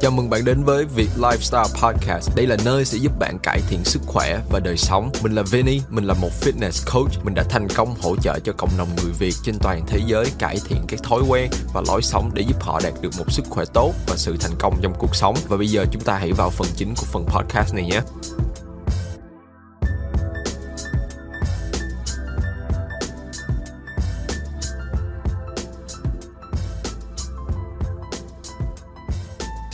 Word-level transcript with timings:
Chào 0.00 0.10
mừng 0.10 0.30
bạn 0.30 0.44
đến 0.44 0.62
với 0.64 0.84
Việt 0.84 1.08
Lifestyle 1.16 1.68
Podcast. 1.82 2.36
Đây 2.36 2.46
là 2.46 2.56
nơi 2.64 2.84
sẽ 2.84 2.98
giúp 2.98 3.12
bạn 3.18 3.38
cải 3.42 3.60
thiện 3.68 3.84
sức 3.84 4.02
khỏe 4.06 4.40
và 4.50 4.60
đời 4.60 4.76
sống. 4.76 5.10
Mình 5.22 5.32
là 5.32 5.42
Vinny, 5.42 5.80
mình 5.88 6.04
là 6.04 6.14
một 6.14 6.28
fitness 6.40 6.92
coach. 6.92 7.24
Mình 7.24 7.34
đã 7.34 7.42
thành 7.42 7.68
công 7.68 7.94
hỗ 8.02 8.16
trợ 8.16 8.38
cho 8.44 8.52
cộng 8.52 8.70
đồng 8.78 8.88
người 8.96 9.12
Việt 9.18 9.34
trên 9.42 9.54
toàn 9.58 9.82
thế 9.86 10.00
giới 10.06 10.26
cải 10.38 10.58
thiện 10.64 10.78
các 10.88 11.02
thói 11.02 11.20
quen 11.28 11.50
và 11.74 11.82
lối 11.88 12.02
sống 12.02 12.30
để 12.34 12.42
giúp 12.48 12.62
họ 12.62 12.80
đạt 12.84 12.92
được 13.00 13.10
một 13.18 13.32
sức 13.32 13.44
khỏe 13.50 13.64
tốt 13.74 13.92
và 14.06 14.16
sự 14.16 14.36
thành 14.40 14.52
công 14.58 14.78
trong 14.82 14.94
cuộc 14.98 15.16
sống. 15.16 15.36
Và 15.48 15.56
bây 15.56 15.66
giờ 15.66 15.84
chúng 15.92 16.02
ta 16.02 16.14
hãy 16.18 16.32
vào 16.32 16.50
phần 16.50 16.68
chính 16.76 16.94
của 16.94 17.06
phần 17.06 17.24
podcast 17.26 17.74
này 17.74 17.84
nhé. 17.84 18.00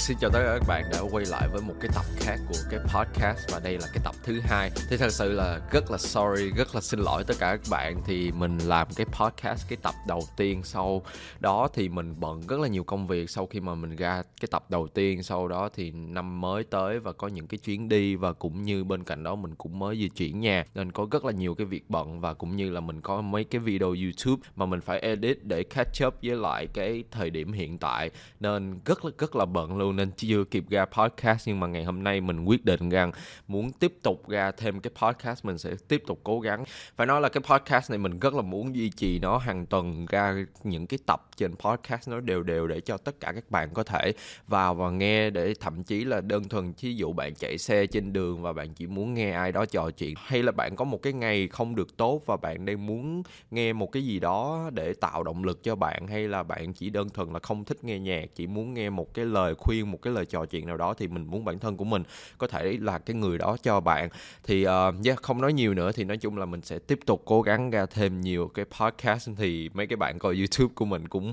Xin 0.07 0.17
chào 0.21 0.31
tất 0.31 0.39
cả 0.45 0.59
các 0.59 0.69
bạn 0.69 0.85
đã 0.93 0.99
quay 1.11 1.25
lại 1.27 1.49
với 1.53 1.63
một 1.63 1.75
cái 1.81 1.91
tập 1.95 2.05
khác 2.17 2.37
của 2.49 2.59
cái 2.71 2.81
podcast 2.81 3.53
và 3.53 3.61
đây 3.65 3.79
là 3.79 3.87
cái 3.95 4.03
tập 4.05 4.15
thứ 4.25 4.41
hai. 4.41 4.71
Thì 4.91 4.97
thật 4.97 5.13
sự 5.13 5.33
là 5.33 5.61
rất 5.73 5.91
là 5.91 5.99
sorry, 5.99 6.51
rất 6.51 6.75
là 6.75 6.81
xin 6.81 7.01
lỗi 7.01 7.25
tất 7.27 7.35
cả 7.39 7.57
các 7.57 7.71
bạn. 7.71 8.03
Thì 8.07 8.33
mình 8.33 8.59
làm 8.59 8.89
cái 8.97 9.07
podcast, 9.07 9.69
cái 9.69 9.79
tập 9.83 9.95
đầu 10.07 10.23
tiên 10.37 10.63
sau 10.63 11.03
đó 11.41 11.69
thì 11.75 11.89
mình 11.89 12.15
bận 12.21 12.47
rất 12.49 12.61
là 12.61 12.69
nhiều 12.69 12.85
công 12.85 13.07
việc. 13.07 13.31
Sau 13.31 13.47
khi 13.47 13.61
mà 13.61 13.75
mình 13.75 13.97
ra 13.97 14.23
cái 14.41 14.49
tập 14.51 14.65
đầu 14.69 14.89
tiên 14.89 15.23
sau 15.23 15.49
đó 15.49 15.69
thì 15.75 15.91
năm 15.91 16.41
mới 16.41 16.65
tới 16.65 16.99
và 16.99 17.13
có 17.13 17.29
những 17.29 17.47
cái 17.47 17.59
chuyến 17.59 17.89
đi 17.89 18.17
và 18.17 18.33
cũng 18.33 18.63
như 18.63 18.85
bên 18.85 19.05
cạnh 19.05 19.23
đó 19.23 19.35
mình 19.35 19.55
cũng 19.55 19.79
mới 19.79 19.97
di 19.97 20.09
chuyển 20.09 20.41
nhà. 20.41 20.65
Nên 20.75 20.93
có 20.93 21.07
rất 21.11 21.25
là 21.25 21.33
nhiều 21.33 21.55
cái 21.55 21.65
việc 21.67 21.91
bận 21.91 22.21
và 22.21 22.35
cũng 22.35 22.57
như 22.57 22.71
là 22.71 22.81
mình 22.81 23.01
có 23.01 23.21
mấy 23.21 23.45
cái 23.45 23.61
video 23.61 23.89
youtube 23.89 24.49
mà 24.57 24.67
mình 24.67 24.81
phải 24.81 25.01
edit 25.01 25.45
để 25.45 25.63
catch 25.63 26.07
up 26.07 26.15
với 26.23 26.37
lại 26.37 26.67
cái 26.67 27.05
thời 27.11 27.31
điểm 27.31 27.53
hiện 27.53 27.79
tại. 27.79 28.11
Nên 28.41 28.81
rất 28.85 29.05
là 29.05 29.11
rất 29.19 29.37
là 29.37 29.45
bận 29.45 29.77
luôn 29.77 29.94
nên 29.97 30.11
chưa 30.17 30.45
kịp 30.45 30.65
ra 30.71 30.85
podcast, 30.85 31.49
nhưng 31.49 31.61
mà 31.61 31.67
ngày 31.67 31.85
hôm 31.85 32.05
nay 32.05 32.21
mình 32.21 32.45
quyết 32.45 32.65
định 32.65 32.89
rằng 32.89 33.13
muốn 33.49 33.73
tiếp 33.73 33.95
tục 34.03 34.29
ra 34.29 34.51
thêm 34.51 34.81
cái 34.81 34.91
podcast, 35.03 35.45
mình 35.45 35.59
sẽ 35.59 35.71
tiếp 35.89 36.03
tục 36.07 36.21
cố 36.25 36.41
gắng. 36.41 36.65
Phải 36.97 37.07
nói 37.07 37.21
là 37.21 37.29
cái 37.29 37.43
podcast 37.51 37.91
này 37.91 37.99
mình 37.99 38.19
rất 38.19 38.35
là 38.35 38.43
muốn 38.43 38.77
duy 38.77 38.91
trì 38.91 39.19
nó 39.19 39.39
hàng 39.39 39.67
tuần, 39.67 40.07
ra 40.07 40.45
những 40.65 40.87
cái 40.87 40.99
tập 41.07 41.29
trên 41.37 41.55
podcast 41.57 42.09
nó 42.09 42.21
đều 42.21 42.43
đều 42.43 42.67
để 42.67 42.81
cho 42.81 42.97
tất 42.97 43.21
cả 43.21 43.33
các 43.33 43.51
bạn 43.51 43.75
có 43.75 43.83
thể 43.83 44.13
vào 44.47 44.75
và 44.75 44.91
nghe, 44.91 45.31
để 45.31 45.55
thậm 45.61 45.83
chí 45.83 46.05
là 46.05 46.21
đơn 46.21 46.49
thuần 46.49 46.73
ví 46.81 46.97
dụ 46.97 47.13
bạn 47.13 47.35
chạy 47.35 47.59
xe 47.59 47.87
trên 47.87 48.13
đường 48.13 48.43
và 48.43 48.53
bạn 48.53 48.75
chỉ 48.75 48.87
muốn 48.87 49.15
nghe 49.15 49.31
ai 49.31 49.53
đó 49.53 49.65
trò 49.65 49.91
chuyện. 49.91 50.15
Hay 50.17 50.43
là 50.43 50.53
bạn 50.53 50.77
có 50.77 50.85
một 50.85 51.03
cái 51.03 51.13
ngày 51.13 51.49
không 51.49 51.75
được 51.75 51.97
tốt 51.97 52.23
và 52.27 52.37
bạn 52.37 52.65
đang 52.65 52.87
muốn 52.87 53.23
nghe 53.51 53.73
một 53.73 53.93
cái 53.93 54.05
gì 54.05 54.21
đó 54.21 54.71
để 54.73 54.95
tạo 54.95 55.23
động 55.23 55.45
lực 55.45 55.63
cho 55.63 55.77
bạn, 55.77 56.07
hay 56.07 56.29
là 56.29 56.43
bạn 56.43 56.73
chỉ 56.73 56.91
đơn 56.91 57.09
thuần 57.11 57.33
là 57.33 57.39
không 57.43 57.65
thích 57.65 57.85
nghe 57.85 57.99
nhạc, 57.99 58.25
chỉ 58.35 58.47
muốn 58.47 58.75
nghe 58.75 58.91
một 58.91 59.15
cái 59.15 59.25
lời 59.25 59.55
khuyên 59.55 59.84
một 59.85 60.03
cái 60.03 60.13
lời 60.13 60.25
trò 60.27 60.45
chuyện 60.45 60.67
nào 60.67 60.77
đó 60.77 60.95
thì 60.95 61.09
mình 61.09 61.27
muốn 61.31 61.45
bản 61.45 61.59
thân 61.59 61.77
của 61.77 61.85
mình 61.85 62.03
có 62.39 62.47
thể 62.47 62.79
là 62.81 62.99
cái 62.99 63.17
người 63.17 63.39
đó 63.39 63.57
cho 63.63 63.81
bạn. 63.81 64.09
Thì 64.45 64.67
uh, 64.67 64.95
yeah, 65.05 65.23
không 65.23 65.41
nói 65.41 65.53
nhiều 65.53 65.75
nữa 65.75 65.93
thì 65.93 66.05
nói 66.05 66.17
chung 66.17 66.39
là 66.39 66.47
mình 66.47 66.63
sẽ 66.63 66.79
tiếp 66.79 67.01
tục 67.07 67.23
cố 67.25 67.43
gắng 67.43 67.71
ra 67.71 67.87
thêm 67.87 68.21
nhiều 68.21 68.51
cái 68.55 68.65
podcast 68.81 69.31
thì 69.37 69.71
mấy 69.75 69.87
cái 69.87 69.97
bạn 69.97 70.19
coi 70.19 70.37
youtube 70.37 70.75
của 70.75 70.85
mình 70.85 71.09
cũng 71.09 71.33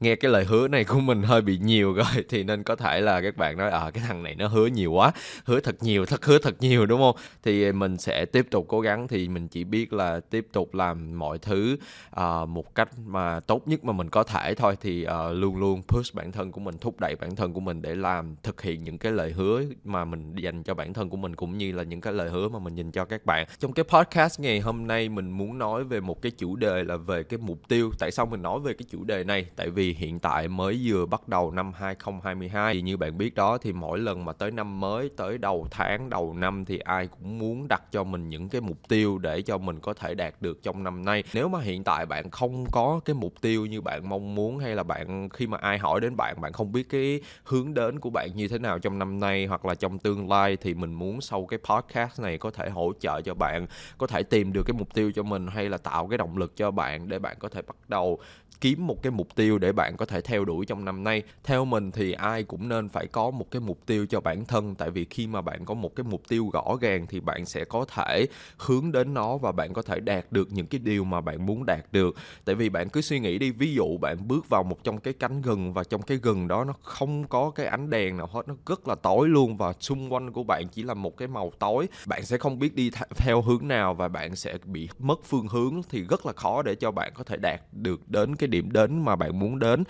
nghe 0.00 0.16
cái 0.16 0.30
lời 0.30 0.44
hứa 0.44 0.68
này 0.68 0.84
của 0.84 1.00
mình 1.00 1.22
hơi 1.22 1.42
bị 1.42 1.58
nhiều 1.58 1.94
rồi 1.94 2.06
thì 2.28 2.42
nên 2.42 2.62
có 2.62 2.76
thể 2.76 3.00
là 3.00 3.20
các 3.20 3.36
bạn 3.36 3.56
nói 3.56 3.70
à 3.70 3.90
cái 3.90 4.04
thằng 4.06 4.22
này 4.22 4.34
nó 4.34 4.48
hứa 4.48 4.66
nhiều 4.66 4.92
quá 4.92 5.12
hứa 5.44 5.60
thật 5.60 5.82
nhiều 5.82 6.06
thật 6.06 6.24
hứa 6.24 6.38
thật 6.38 6.54
nhiều 6.60 6.86
đúng 6.86 7.00
không? 7.00 7.16
Thì 7.42 7.72
mình 7.72 7.96
sẽ 7.96 8.24
tiếp 8.24 8.46
tục 8.50 8.64
cố 8.68 8.80
gắng 8.80 9.08
thì 9.08 9.28
mình 9.28 9.48
chỉ 9.48 9.64
biết 9.64 9.92
là 9.92 10.20
tiếp 10.20 10.46
tục 10.52 10.74
làm 10.74 11.18
mọi 11.18 11.38
thứ 11.38 11.76
uh, 12.20 12.48
một 12.48 12.74
cách 12.74 12.88
mà 13.06 13.40
tốt 13.40 13.68
nhất 13.68 13.84
mà 13.84 13.92
mình 13.92 14.10
có 14.10 14.22
thể 14.22 14.54
thôi. 14.54 14.76
Thì 14.80 15.06
uh, 15.06 15.36
luôn 15.36 15.56
luôn 15.56 15.82
push 15.88 16.14
bản 16.14 16.32
thân 16.32 16.52
của 16.52 16.60
mình 16.60 16.78
thúc 16.78 17.00
đẩy 17.00 17.16
bản 17.16 17.36
thân 17.36 17.52
của 17.52 17.60
mình 17.60 17.82
để 17.82 17.94
làm 17.94 18.36
thực 18.42 18.62
hiện 18.62 18.84
những 18.84 18.98
cái 18.98 19.12
lời 19.12 19.32
hứa 19.32 19.62
mà 19.84 20.04
mình 20.04 20.34
dành 20.34 20.62
cho 20.62 20.74
bản 20.74 20.92
thân 20.92 21.10
của 21.10 21.16
mình 21.16 21.36
cũng 21.36 21.58
như 21.58 21.72
là 21.72 21.82
những 21.82 22.00
cái 22.00 22.12
lời 22.12 22.30
hứa 22.30 22.48
mà 22.48 22.58
mình 22.58 22.74
dành 22.74 22.90
cho 22.90 23.04
các 23.04 23.26
bạn. 23.26 23.46
Trong 23.58 23.72
cái 23.72 23.84
podcast 23.84 24.40
ngày 24.40 24.60
hôm 24.60 24.86
nay 24.86 25.08
mình 25.08 25.30
muốn 25.30 25.58
nói 25.58 25.84
về 25.84 26.00
một 26.00 26.22
cái 26.22 26.32
chủ 26.38 26.56
đề 26.56 26.84
là 26.84 26.96
về 26.96 27.22
cái 27.22 27.38
mục 27.42 27.68
tiêu. 27.68 27.90
Tại 27.98 28.10
sao 28.10 28.26
mình 28.26 28.42
nói 28.42 28.60
về 28.60 28.72
cái 28.72 28.86
chủ 28.90 29.04
đề 29.04 29.24
này? 29.24 29.46
Tại 29.56 29.70
vì 29.70 29.83
hiện 29.92 30.18
tại 30.18 30.48
mới 30.48 30.80
vừa 30.84 31.06
bắt 31.06 31.28
đầu 31.28 31.50
năm 31.50 31.72
2022 31.72 32.74
thì 32.74 32.80
như 32.80 32.96
bạn 32.96 33.18
biết 33.18 33.34
đó, 33.34 33.58
thì 33.58 33.72
mỗi 33.72 33.98
lần 33.98 34.24
mà 34.24 34.32
tới 34.32 34.50
năm 34.50 34.80
mới, 34.80 35.10
tới 35.16 35.38
đầu 35.38 35.66
tháng, 35.70 36.10
đầu 36.10 36.34
năm 36.34 36.64
thì 36.64 36.78
ai 36.78 37.06
cũng 37.06 37.38
muốn 37.38 37.68
đặt 37.68 37.82
cho 37.92 38.04
mình 38.04 38.28
những 38.28 38.48
cái 38.48 38.60
mục 38.60 38.88
tiêu 38.88 39.18
để 39.18 39.42
cho 39.42 39.58
mình 39.58 39.80
có 39.80 39.94
thể 39.94 40.14
đạt 40.14 40.34
được 40.40 40.62
trong 40.62 40.84
năm 40.84 41.04
nay. 41.04 41.24
Nếu 41.34 41.48
mà 41.48 41.60
hiện 41.60 41.84
tại 41.84 42.06
bạn 42.06 42.30
không 42.30 42.66
có 42.72 43.00
cái 43.04 43.14
mục 43.14 43.34
tiêu 43.40 43.66
như 43.66 43.80
bạn 43.80 44.08
mong 44.08 44.34
muốn, 44.34 44.58
hay 44.58 44.76
là 44.76 44.82
bạn, 44.82 45.28
khi 45.28 45.46
mà 45.46 45.58
ai 45.58 45.78
hỏi 45.78 46.00
đến 46.00 46.16
bạn 46.16 46.40
bạn 46.40 46.52
không 46.52 46.72
biết 46.72 46.88
cái 46.88 47.20
hướng 47.44 47.74
đến 47.74 48.00
của 48.00 48.10
bạn 48.10 48.30
như 48.34 48.48
thế 48.48 48.58
nào 48.58 48.78
trong 48.78 48.98
năm 48.98 49.20
nay, 49.20 49.46
hoặc 49.46 49.64
là 49.64 49.74
trong 49.74 49.98
tương 49.98 50.28
lai, 50.28 50.56
thì 50.56 50.74
mình 50.74 50.92
muốn 50.92 51.20
sau 51.20 51.46
cái 51.46 51.58
podcast 51.64 52.20
này 52.20 52.38
có 52.38 52.50
thể 52.50 52.70
hỗ 52.70 52.92
trợ 53.00 53.20
cho 53.20 53.34
bạn, 53.34 53.66
có 53.98 54.06
thể 54.06 54.22
tìm 54.22 54.52
được 54.52 54.62
cái 54.66 54.74
mục 54.78 54.94
tiêu 54.94 55.12
cho 55.14 55.22
mình, 55.22 55.46
hay 55.46 55.68
là 55.68 55.78
tạo 55.78 56.06
cái 56.06 56.18
động 56.18 56.38
lực 56.38 56.56
cho 56.56 56.70
bạn 56.70 57.08
để 57.08 57.18
bạn 57.18 57.36
có 57.38 57.48
thể 57.48 57.62
bắt 57.62 57.76
đầu 57.88 58.18
kiếm 58.60 58.86
một 58.86 59.02
cái 59.02 59.10
mục 59.10 59.34
tiêu 59.34 59.58
để 59.58 59.72
bạn 59.74 59.96
có 59.96 60.06
thể 60.06 60.20
theo 60.20 60.44
đuổi 60.44 60.66
trong 60.66 60.84
năm 60.84 61.04
nay. 61.04 61.22
Theo 61.44 61.64
mình 61.64 61.90
thì 61.90 62.12
ai 62.12 62.42
cũng 62.42 62.68
nên 62.68 62.88
phải 62.88 63.06
có 63.06 63.30
một 63.30 63.50
cái 63.50 63.60
mục 63.60 63.78
tiêu 63.86 64.06
cho 64.06 64.20
bản 64.20 64.44
thân, 64.44 64.74
tại 64.74 64.90
vì 64.90 65.04
khi 65.10 65.26
mà 65.26 65.40
bạn 65.40 65.64
có 65.64 65.74
một 65.74 65.96
cái 65.96 66.04
mục 66.04 66.22
tiêu 66.28 66.50
rõ 66.52 66.76
ràng 66.80 67.06
thì 67.06 67.20
bạn 67.20 67.46
sẽ 67.46 67.64
có 67.64 67.84
thể 67.84 68.26
hướng 68.56 68.92
đến 68.92 69.14
nó 69.14 69.36
và 69.36 69.52
bạn 69.52 69.72
có 69.72 69.82
thể 69.82 70.00
đạt 70.00 70.32
được 70.32 70.52
những 70.52 70.66
cái 70.66 70.78
điều 70.78 71.04
mà 71.04 71.20
bạn 71.20 71.46
muốn 71.46 71.66
đạt 71.66 71.92
được. 71.92 72.16
Tại 72.44 72.54
vì 72.54 72.68
bạn 72.68 72.88
cứ 72.88 73.00
suy 73.00 73.20
nghĩ 73.20 73.38
đi, 73.38 73.50
ví 73.50 73.74
dụ 73.74 73.98
bạn 73.98 74.28
bước 74.28 74.48
vào 74.48 74.62
một 74.62 74.84
trong 74.84 74.98
cái 74.98 75.14
cánh 75.14 75.42
rừng 75.42 75.72
và 75.72 75.84
trong 75.84 76.02
cái 76.02 76.18
rừng 76.22 76.48
đó 76.48 76.64
nó 76.64 76.74
không 76.82 77.28
có 77.28 77.50
cái 77.50 77.66
ánh 77.66 77.90
đèn 77.90 78.16
nào 78.16 78.26
hết, 78.26 78.48
nó 78.48 78.54
rất 78.66 78.88
là 78.88 78.94
tối 78.94 79.28
luôn 79.28 79.56
và 79.56 79.72
xung 79.80 80.12
quanh 80.12 80.32
của 80.32 80.42
bạn 80.42 80.68
chỉ 80.68 80.82
là 80.82 80.94
một 80.94 81.16
cái 81.16 81.28
màu 81.28 81.52
tối. 81.58 81.88
Bạn 82.06 82.24
sẽ 82.24 82.38
không 82.38 82.58
biết 82.58 82.74
đi 82.74 82.90
theo 83.16 83.42
hướng 83.42 83.68
nào 83.68 83.94
và 83.94 84.08
bạn 84.08 84.36
sẽ 84.36 84.58
bị 84.64 84.88
mất 84.98 85.24
phương 85.24 85.48
hướng 85.48 85.80
thì 85.88 86.04
rất 86.10 86.26
là 86.26 86.32
khó 86.32 86.62
để 86.62 86.74
cho 86.74 86.90
bạn 86.90 87.12
có 87.14 87.24
thể 87.24 87.36
đạt 87.36 87.60
được 87.72 88.08
đến 88.08 88.36
cái 88.36 88.48
điểm 88.48 88.72
đến 88.72 89.04
mà 89.04 89.16
bạn 89.16 89.38
muốn 89.38 89.58
đến 89.64 89.84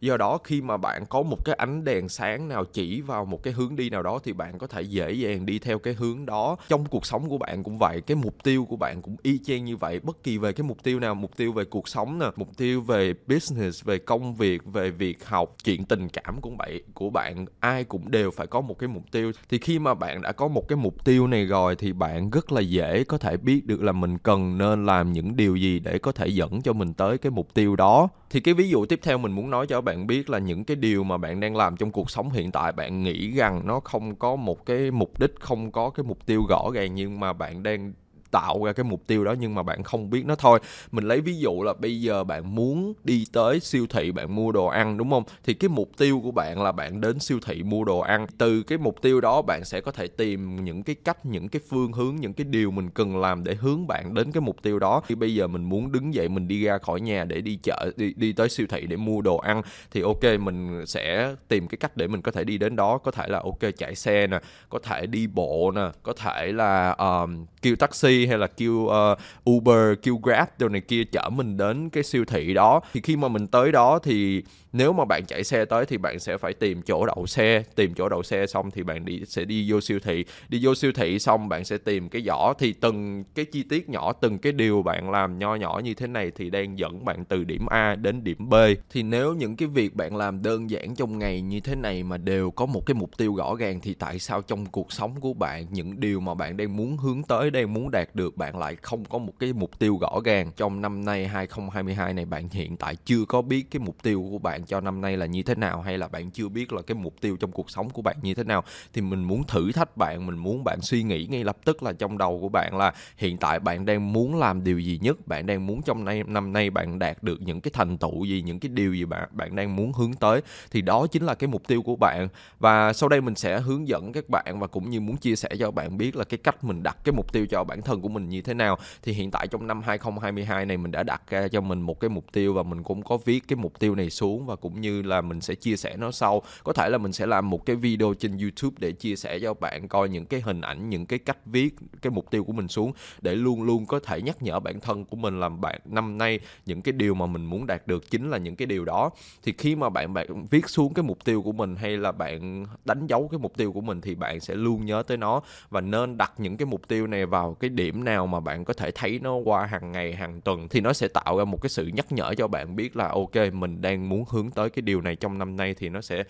do 0.00 0.16
đó, 0.16 0.38
khi 0.44 0.60
mà 0.60 0.76
bạn 0.76 1.06
có 1.06 1.22
một 1.22 1.44
cái 1.44 1.54
ánh 1.54 1.84
đèn 1.84 2.08
sáng 2.08 2.48
nào 2.48 2.64
chỉ 2.64 3.00
vào 3.00 3.24
một 3.24 3.42
cái 3.42 3.52
hướng 3.52 3.76
đi 3.76 3.90
nào 3.90 4.02
đó 4.02 4.18
thì 4.24 4.32
bạn 4.32 4.58
có 4.58 4.66
thể 4.66 4.82
dễ 4.82 5.12
dàng 5.12 5.46
đi 5.46 5.58
theo 5.58 5.78
cái 5.78 5.94
hướng 5.94 6.26
đó. 6.26 6.56
Trong 6.68 6.84
cuộc 6.86 7.06
sống 7.06 7.28
của 7.28 7.38
bạn 7.38 7.62
cũng 7.62 7.78
vậy, 7.78 8.00
cái 8.00 8.16
mục 8.16 8.34
tiêu 8.44 8.64
của 8.64 8.76
bạn 8.76 9.02
cũng 9.02 9.16
y 9.22 9.38
chang 9.38 9.64
như 9.64 9.76
vậy. 9.76 10.00
Bất 10.00 10.22
kỳ 10.22 10.38
về 10.38 10.52
cái 10.52 10.66
mục 10.66 10.82
tiêu 10.82 11.00
nào, 11.00 11.14
mục 11.14 11.36
tiêu 11.36 11.52
về 11.52 11.64
cuộc 11.64 11.88
sống 11.88 12.18
nè, 12.18 12.26
mục 12.36 12.56
tiêu 12.56 12.80
về 12.80 13.14
business, 13.26 13.84
về 13.84 13.98
công 13.98 14.34
việc, 14.34 14.64
về 14.64 14.90
việc 14.90 15.24
học, 15.24 15.56
chuyện 15.64 15.84
tình 15.84 16.08
cảm 16.08 16.40
cũng 16.40 16.56
vậy, 16.56 16.82
của 16.94 17.10
bạn, 17.10 17.46
ai 17.60 17.84
cũng 17.84 18.10
đều 18.10 18.30
phải 18.30 18.46
có 18.46 18.60
một 18.60 18.78
cái 18.78 18.88
mục 18.88 19.02
tiêu. 19.12 19.32
Thì 19.48 19.58
khi 19.58 19.78
mà 19.78 19.94
bạn 19.94 20.22
đã 20.22 20.32
có 20.32 20.48
một 20.48 20.68
cái 20.68 20.76
mục 20.76 21.04
tiêu 21.04 21.26
này 21.26 21.44
rồi 21.44 21.76
thì 21.76 21.92
bạn 21.92 22.30
rất 22.30 22.52
là 22.52 22.60
dễ 22.60 23.04
có 23.04 23.18
thể 23.18 23.36
biết 23.36 23.66
được 23.66 23.82
là 23.82 23.92
mình 23.92 24.18
cần 24.18 24.58
nên 24.58 24.86
làm 24.86 25.12
những 25.12 25.36
điều 25.36 25.56
gì 25.56 25.78
để 25.78 25.98
có 25.98 26.12
thể 26.12 26.28
dẫn 26.28 26.62
cho 26.62 26.72
mình 26.72 26.94
tới 26.94 27.18
cái 27.18 27.30
mục 27.30 27.54
tiêu 27.54 27.76
đó. 27.76 28.08
Thì 28.30 28.40
cái 28.40 28.54
ví 28.54 28.68
dụ 28.68 28.86
tiếp 28.86 29.00
theo 29.02 29.18
mình 29.18 29.32
muốn 29.32 29.50
nói 29.50 29.66
cho 29.66 29.80
bạn 29.86 30.06
biết 30.06 30.30
là 30.30 30.38
những 30.38 30.64
cái 30.64 30.76
điều 30.76 31.04
mà 31.04 31.16
bạn 31.16 31.40
đang 31.40 31.56
làm 31.56 31.76
trong 31.76 31.90
cuộc 31.92 32.10
sống 32.10 32.30
hiện 32.30 32.52
tại, 32.52 32.72
bạn 32.72 33.02
nghĩ 33.02 33.30
rằng 33.30 33.66
nó 33.66 33.80
không 33.80 34.16
có 34.16 34.36
một 34.36 34.66
cái 34.66 34.90
mục 34.90 35.18
đích, 35.18 35.34
không 35.40 35.72
có 35.72 35.90
cái 35.90 36.04
mục 36.04 36.26
tiêu 36.26 36.46
rõ 36.48 36.62
ràng 36.74 36.94
nhưng 36.94 37.20
mà 37.20 37.32
bạn 37.32 37.62
đang 37.62 37.92
tạo 38.30 38.64
ra 38.64 38.72
cái 38.72 38.84
mục 38.84 39.02
tiêu 39.06 39.24
đó 39.24 39.34
nhưng 39.40 39.54
mà 39.54 39.62
bạn 39.62 39.82
không 39.82 40.10
biết 40.10 40.26
nó 40.26 40.34
thôi. 40.34 40.60
Mình 40.92 41.04
lấy 41.04 41.20
ví 41.20 41.38
dụ 41.38 41.62
là 41.62 41.72
bây 41.78 42.00
giờ 42.00 42.24
bạn 42.24 42.54
muốn 42.54 42.94
đi 43.04 43.26
tới 43.32 43.60
siêu 43.60 43.86
thị 43.90 44.12
bạn 44.12 44.34
mua 44.34 44.52
đồ 44.52 44.66
ăn 44.66 44.96
đúng 44.96 45.10
không? 45.10 45.22
Thì 45.44 45.54
cái 45.54 45.68
mục 45.68 45.90
tiêu 45.98 46.20
của 46.24 46.30
bạn 46.30 46.62
là 46.62 46.72
bạn 46.72 47.00
đến 47.00 47.18
siêu 47.18 47.38
thị 47.46 47.62
mua 47.62 47.84
đồ 47.84 47.98
ăn. 47.98 48.26
Từ 48.38 48.62
cái 48.62 48.78
mục 48.78 49.02
tiêu 49.02 49.20
đó 49.20 49.42
bạn 49.42 49.64
sẽ 49.64 49.80
có 49.80 49.92
thể 49.92 50.06
tìm 50.06 50.64
những 50.64 50.82
cái 50.82 50.96
cách 51.04 51.26
những 51.26 51.48
cái 51.48 51.60
phương 51.68 51.92
hướng 51.92 52.16
những 52.16 52.32
cái 52.32 52.44
điều 52.44 52.70
mình 52.70 52.90
cần 52.90 53.16
làm 53.16 53.44
để 53.44 53.54
hướng 53.54 53.86
bạn 53.86 54.14
đến 54.14 54.32
cái 54.32 54.40
mục 54.40 54.62
tiêu 54.62 54.78
đó. 54.78 55.02
Thì 55.08 55.14
bây 55.14 55.34
giờ 55.34 55.46
mình 55.46 55.64
muốn 55.64 55.92
đứng 55.92 56.14
dậy 56.14 56.28
mình 56.28 56.48
đi 56.48 56.64
ra 56.64 56.78
khỏi 56.78 57.00
nhà 57.00 57.24
để 57.24 57.40
đi 57.40 57.58
chợ 57.62 57.90
đi, 57.96 58.12
đi 58.16 58.32
tới 58.32 58.48
siêu 58.48 58.66
thị 58.70 58.86
để 58.86 58.96
mua 58.96 59.20
đồ 59.20 59.36
ăn 59.36 59.62
thì 59.90 60.00
ok 60.00 60.24
mình 60.40 60.86
sẽ 60.86 61.34
tìm 61.48 61.68
cái 61.68 61.78
cách 61.78 61.96
để 61.96 62.06
mình 62.06 62.22
có 62.22 62.32
thể 62.32 62.44
đi 62.44 62.58
đến 62.58 62.76
đó. 62.76 62.98
Có 62.98 63.10
thể 63.10 63.28
là 63.28 63.38
ok 63.38 63.60
chạy 63.78 63.94
xe 63.94 64.26
nè 64.26 64.40
có 64.68 64.78
thể 64.82 65.06
đi 65.06 65.26
bộ 65.26 65.72
nè 65.74 65.90
có 66.02 66.12
thể 66.12 66.52
là 66.52 66.90
um, 66.90 67.46
kêu 67.62 67.76
taxi 67.76 68.15
hay 68.26 68.38
là 68.38 68.46
kêu 68.46 68.72
uh, 68.72 69.18
Uber, 69.50 69.98
kêu 70.02 70.16
Grab 70.22 70.48
đồ 70.58 70.68
này 70.68 70.80
kia 70.80 71.04
chở 71.04 71.30
mình 71.30 71.56
đến 71.56 71.90
cái 71.90 72.02
siêu 72.02 72.24
thị 72.24 72.54
đó. 72.54 72.80
Thì 72.92 73.00
khi 73.00 73.16
mà 73.16 73.28
mình 73.28 73.46
tới 73.46 73.72
đó 73.72 73.98
thì 73.98 74.42
nếu 74.72 74.92
mà 74.92 75.04
bạn 75.04 75.26
chạy 75.26 75.44
xe 75.44 75.64
tới 75.64 75.86
thì 75.86 75.98
bạn 75.98 76.18
sẽ 76.18 76.38
phải 76.38 76.52
tìm 76.52 76.82
chỗ 76.82 77.06
đậu 77.06 77.26
xe. 77.26 77.62
Tìm 77.74 77.94
chỗ 77.94 78.08
đậu 78.08 78.22
xe 78.22 78.46
xong 78.46 78.70
thì 78.70 78.82
bạn 78.82 79.04
đi 79.04 79.20
sẽ 79.26 79.44
đi 79.44 79.72
vô 79.72 79.80
siêu 79.80 79.98
thị. 80.02 80.24
Đi 80.48 80.60
vô 80.62 80.74
siêu 80.74 80.92
thị 80.92 81.18
xong 81.18 81.48
bạn 81.48 81.64
sẽ 81.64 81.78
tìm 81.78 82.08
cái 82.08 82.22
giỏ. 82.22 82.54
Thì 82.58 82.72
từng 82.72 83.24
cái 83.34 83.44
chi 83.44 83.62
tiết 83.62 83.88
nhỏ 83.88 84.12
từng 84.12 84.38
cái 84.38 84.52
điều 84.52 84.82
bạn 84.82 85.10
làm 85.10 85.38
nho 85.38 85.54
nhỏ 85.54 85.80
như 85.84 85.94
thế 85.94 86.06
này 86.06 86.30
thì 86.36 86.50
đang 86.50 86.78
dẫn 86.78 87.04
bạn 87.04 87.24
từ 87.24 87.44
điểm 87.44 87.66
A 87.66 87.94
đến 87.94 88.24
điểm 88.24 88.48
B. 88.48 88.54
Thì 88.90 89.02
nếu 89.02 89.34
những 89.34 89.56
cái 89.56 89.68
việc 89.68 89.94
bạn 89.94 90.16
làm 90.16 90.42
đơn 90.42 90.70
giản 90.70 90.94
trong 90.94 91.18
ngày 91.18 91.40
như 91.40 91.60
thế 91.60 91.74
này 91.74 92.02
mà 92.02 92.16
đều 92.16 92.50
có 92.50 92.66
một 92.66 92.86
cái 92.86 92.94
mục 92.94 93.16
tiêu 93.18 93.36
rõ 93.36 93.54
ràng 93.58 93.80
thì 93.80 93.94
tại 93.94 94.18
sao 94.18 94.42
trong 94.42 94.66
cuộc 94.66 94.92
sống 94.92 95.20
của 95.20 95.34
bạn 95.34 95.66
những 95.70 96.00
điều 96.00 96.20
mà 96.20 96.34
bạn 96.34 96.56
đang 96.56 96.76
muốn 96.76 96.96
hướng 96.96 97.22
tới 97.22 97.50
đang 97.50 97.74
muốn 97.74 97.90
đạt 97.90 98.05
đạt 98.06 98.14
được, 98.14 98.36
bạn 98.36 98.58
lại 98.58 98.76
không 98.82 99.04
có 99.04 99.18
một 99.18 99.32
cái 99.38 99.52
mục 99.52 99.78
tiêu 99.78 99.98
rõ 100.00 100.20
ràng 100.24 100.50
trong 100.56 100.82
năm 100.82 101.04
nay 101.04 101.26
2022 101.26 102.12
này. 102.12 102.24
Bạn 102.24 102.48
hiện 102.48 102.76
tại 102.76 102.96
chưa 103.04 103.24
có 103.28 103.42
biết 103.42 103.70
cái 103.70 103.80
mục 103.80 104.02
tiêu 104.02 104.28
của 104.30 104.38
bạn 104.38 104.64
cho 104.64 104.80
năm 104.80 105.00
nay 105.00 105.16
là 105.16 105.26
như 105.26 105.42
thế 105.42 105.54
nào, 105.54 105.80
hay 105.80 105.98
là 105.98 106.08
bạn 106.08 106.30
chưa 106.30 106.48
biết 106.48 106.72
là 106.72 106.82
cái 106.82 106.94
mục 106.94 107.14
tiêu 107.20 107.36
trong 107.36 107.52
cuộc 107.52 107.70
sống 107.70 107.90
của 107.90 108.02
bạn 108.02 108.16
như 108.22 108.34
thế 108.34 108.44
nào. 108.44 108.64
Thì 108.92 109.00
mình 109.02 109.24
muốn 109.24 109.44
thử 109.44 109.72
thách 109.72 109.96
bạn, 109.96 110.26
mình 110.26 110.38
muốn 110.38 110.64
bạn 110.64 110.80
suy 110.80 111.02
nghĩ 111.02 111.26
ngay 111.30 111.44
lập 111.44 111.56
tức 111.64 111.82
là 111.82 111.92
trong 111.92 112.18
đầu 112.18 112.38
của 112.40 112.48
bạn 112.48 112.76
là 112.76 112.92
hiện 113.16 113.36
tại 113.36 113.60
bạn 113.60 113.84
đang 113.84 114.12
muốn 114.12 114.38
làm 114.38 114.64
điều 114.64 114.78
gì 114.78 114.98
nhất, 115.02 115.26
bạn 115.26 115.46
đang 115.46 115.66
muốn 115.66 115.82
trong 115.82 116.04
nay, 116.04 116.22
năm 116.26 116.52
nay 116.52 116.70
bạn 116.70 116.98
đạt 116.98 117.22
được 117.22 117.42
những 117.42 117.60
cái 117.60 117.70
thành 117.74 117.98
tựu 117.98 118.24
gì, 118.24 118.42
những 118.42 118.60
cái 118.60 118.68
điều 118.68 118.94
gì 118.94 119.04
bạn 119.04 119.28
bạn 119.32 119.56
đang 119.56 119.76
muốn 119.76 119.92
hướng 119.92 120.14
tới. 120.14 120.40
Thì 120.70 120.82
đó 120.82 121.06
chính 121.06 121.22
là 121.22 121.34
cái 121.34 121.48
mục 121.48 121.62
tiêu 121.68 121.82
của 121.82 121.96
bạn. 121.96 122.28
Và 122.58 122.92
sau 122.92 123.08
đây 123.08 123.20
mình 123.20 123.34
sẽ 123.34 123.60
hướng 123.60 123.88
dẫn 123.88 124.12
các 124.12 124.28
bạn 124.28 124.60
và 124.60 124.66
cũng 124.66 124.90
như 124.90 125.00
muốn 125.00 125.16
chia 125.16 125.36
sẻ 125.36 125.48
cho 125.58 125.70
bạn 125.70 125.96
biết 125.98 126.16
là 126.16 126.24
cái 126.24 126.38
cách 126.38 126.64
mình 126.64 126.82
đặt 126.82 126.96
cái 127.04 127.12
mục 127.12 127.32
tiêu 127.32 127.46
cho 127.50 127.64
bản 127.64 127.82
thân 127.82 127.95
của 128.02 128.08
mình 128.08 128.28
như 128.28 128.42
thế 128.42 128.54
nào. 128.54 128.78
Thì 129.02 129.12
hiện 129.12 129.30
tại 129.30 129.46
trong 129.46 129.66
năm 129.66 129.82
2022 129.82 130.66
này 130.66 130.76
mình 130.76 130.92
đã 130.92 131.02
đặt 131.02 131.22
ra 131.30 131.48
cho 131.48 131.60
mình 131.60 131.80
một 131.80 132.00
cái 132.00 132.10
mục 132.10 132.32
tiêu 132.32 132.54
và 132.54 132.62
mình 132.62 132.82
cũng 132.82 133.02
có 133.02 133.18
viết 133.24 133.48
cái 133.48 133.56
mục 133.56 133.78
tiêu 133.78 133.94
này 133.94 134.10
xuống 134.10 134.46
và 134.46 134.56
cũng 134.56 134.80
như 134.80 135.02
là 135.02 135.20
mình 135.20 135.40
sẽ 135.40 135.54
chia 135.54 135.76
sẻ 135.76 135.96
nó 135.96 136.10
sau. 136.10 136.42
Có 136.64 136.72
thể 136.72 136.88
là 136.88 136.98
mình 136.98 137.12
sẽ 137.12 137.26
làm 137.26 137.50
một 137.50 137.66
cái 137.66 137.76
video 137.76 138.14
trên 138.14 138.38
YouTube 138.38 138.76
để 138.78 138.92
chia 138.92 139.16
sẻ 139.16 139.38
cho 139.38 139.54
bạn 139.54 139.88
coi 139.88 140.08
những 140.08 140.26
cái 140.26 140.40
hình 140.40 140.60
ảnh, 140.60 140.88
những 140.88 141.06
cái 141.06 141.18
cách 141.18 141.38
viết 141.46 141.74
cái 142.02 142.10
mục 142.10 142.30
tiêu 142.30 142.44
của 142.44 142.52
mình 142.52 142.68
xuống 142.68 142.92
để 143.20 143.34
luôn 143.34 143.62
luôn 143.62 143.86
có 143.86 144.00
thể 144.04 144.22
nhắc 144.22 144.42
nhở 144.42 144.60
bản 144.60 144.80
thân 144.80 145.04
của 145.04 145.16
mình 145.16 145.40
làm 145.40 145.60
bạn, 145.60 145.80
năm 145.84 146.18
nay 146.18 146.40
những 146.66 146.82
cái 146.82 146.92
điều 146.92 147.14
mà 147.14 147.26
mình 147.26 147.44
muốn 147.44 147.66
đạt 147.66 147.86
được 147.86 148.10
chính 148.10 148.30
là 148.30 148.38
những 148.38 148.56
cái 148.56 148.66
điều 148.66 148.84
đó. 148.84 149.10
Thì 149.42 149.54
khi 149.58 149.76
mà 149.76 149.88
bạn 149.88 150.14
bạn 150.14 150.46
viết 150.50 150.68
xuống 150.68 150.94
cái 150.94 151.02
mục 151.02 151.24
tiêu 151.24 151.42
của 151.42 151.52
mình 151.52 151.76
hay 151.76 151.96
là 151.96 152.12
bạn 152.12 152.66
đánh 152.84 153.06
dấu 153.06 153.28
cái 153.28 153.38
mục 153.38 153.56
tiêu 153.56 153.72
của 153.72 153.80
mình 153.80 154.00
thì 154.00 154.14
bạn 154.14 154.40
sẽ 154.40 154.54
luôn 154.54 154.86
nhớ 154.86 155.02
tới 155.06 155.16
nó 155.16 155.40
và 155.70 155.80
nên 155.80 156.16
đặt 156.16 156.32
những 156.38 156.56
cái 156.56 156.66
mục 156.66 156.88
tiêu 156.88 157.06
này 157.06 157.26
vào 157.26 157.54
cái 157.54 157.70
điểm 157.70 157.85
điểm 157.86 158.04
nào 158.04 158.26
mà 158.26 158.40
bạn 158.40 158.64
có 158.64 158.74
thể 158.74 158.90
thấy 158.90 159.18
nó 159.22 159.34
qua 159.34 159.66
hàng 159.66 159.92
ngày 159.92 160.14
hàng 160.14 160.40
tuần 160.40 160.68
thì 160.68 160.80
nó 160.80 160.92
sẽ 160.92 161.08
tạo 161.08 161.38
ra 161.38 161.44
một 161.44 161.62
cái 161.62 161.70
sự 161.70 161.86
nhắc 161.86 162.12
nhở 162.12 162.34
cho 162.34 162.48
bạn 162.48 162.76
biết 162.76 162.96
là 162.96 163.08
ok 163.08 163.52
mình 163.52 163.80
đang 163.80 164.08
muốn 164.08 164.24
hướng 164.30 164.50
tới 164.50 164.70
cái 164.70 164.82
điều 164.82 165.00
này 165.00 165.16
trong 165.16 165.38
năm 165.38 165.56
nay 165.56 165.74
thì 165.78 165.88
nó 165.88 166.00
sẽ 166.00 166.24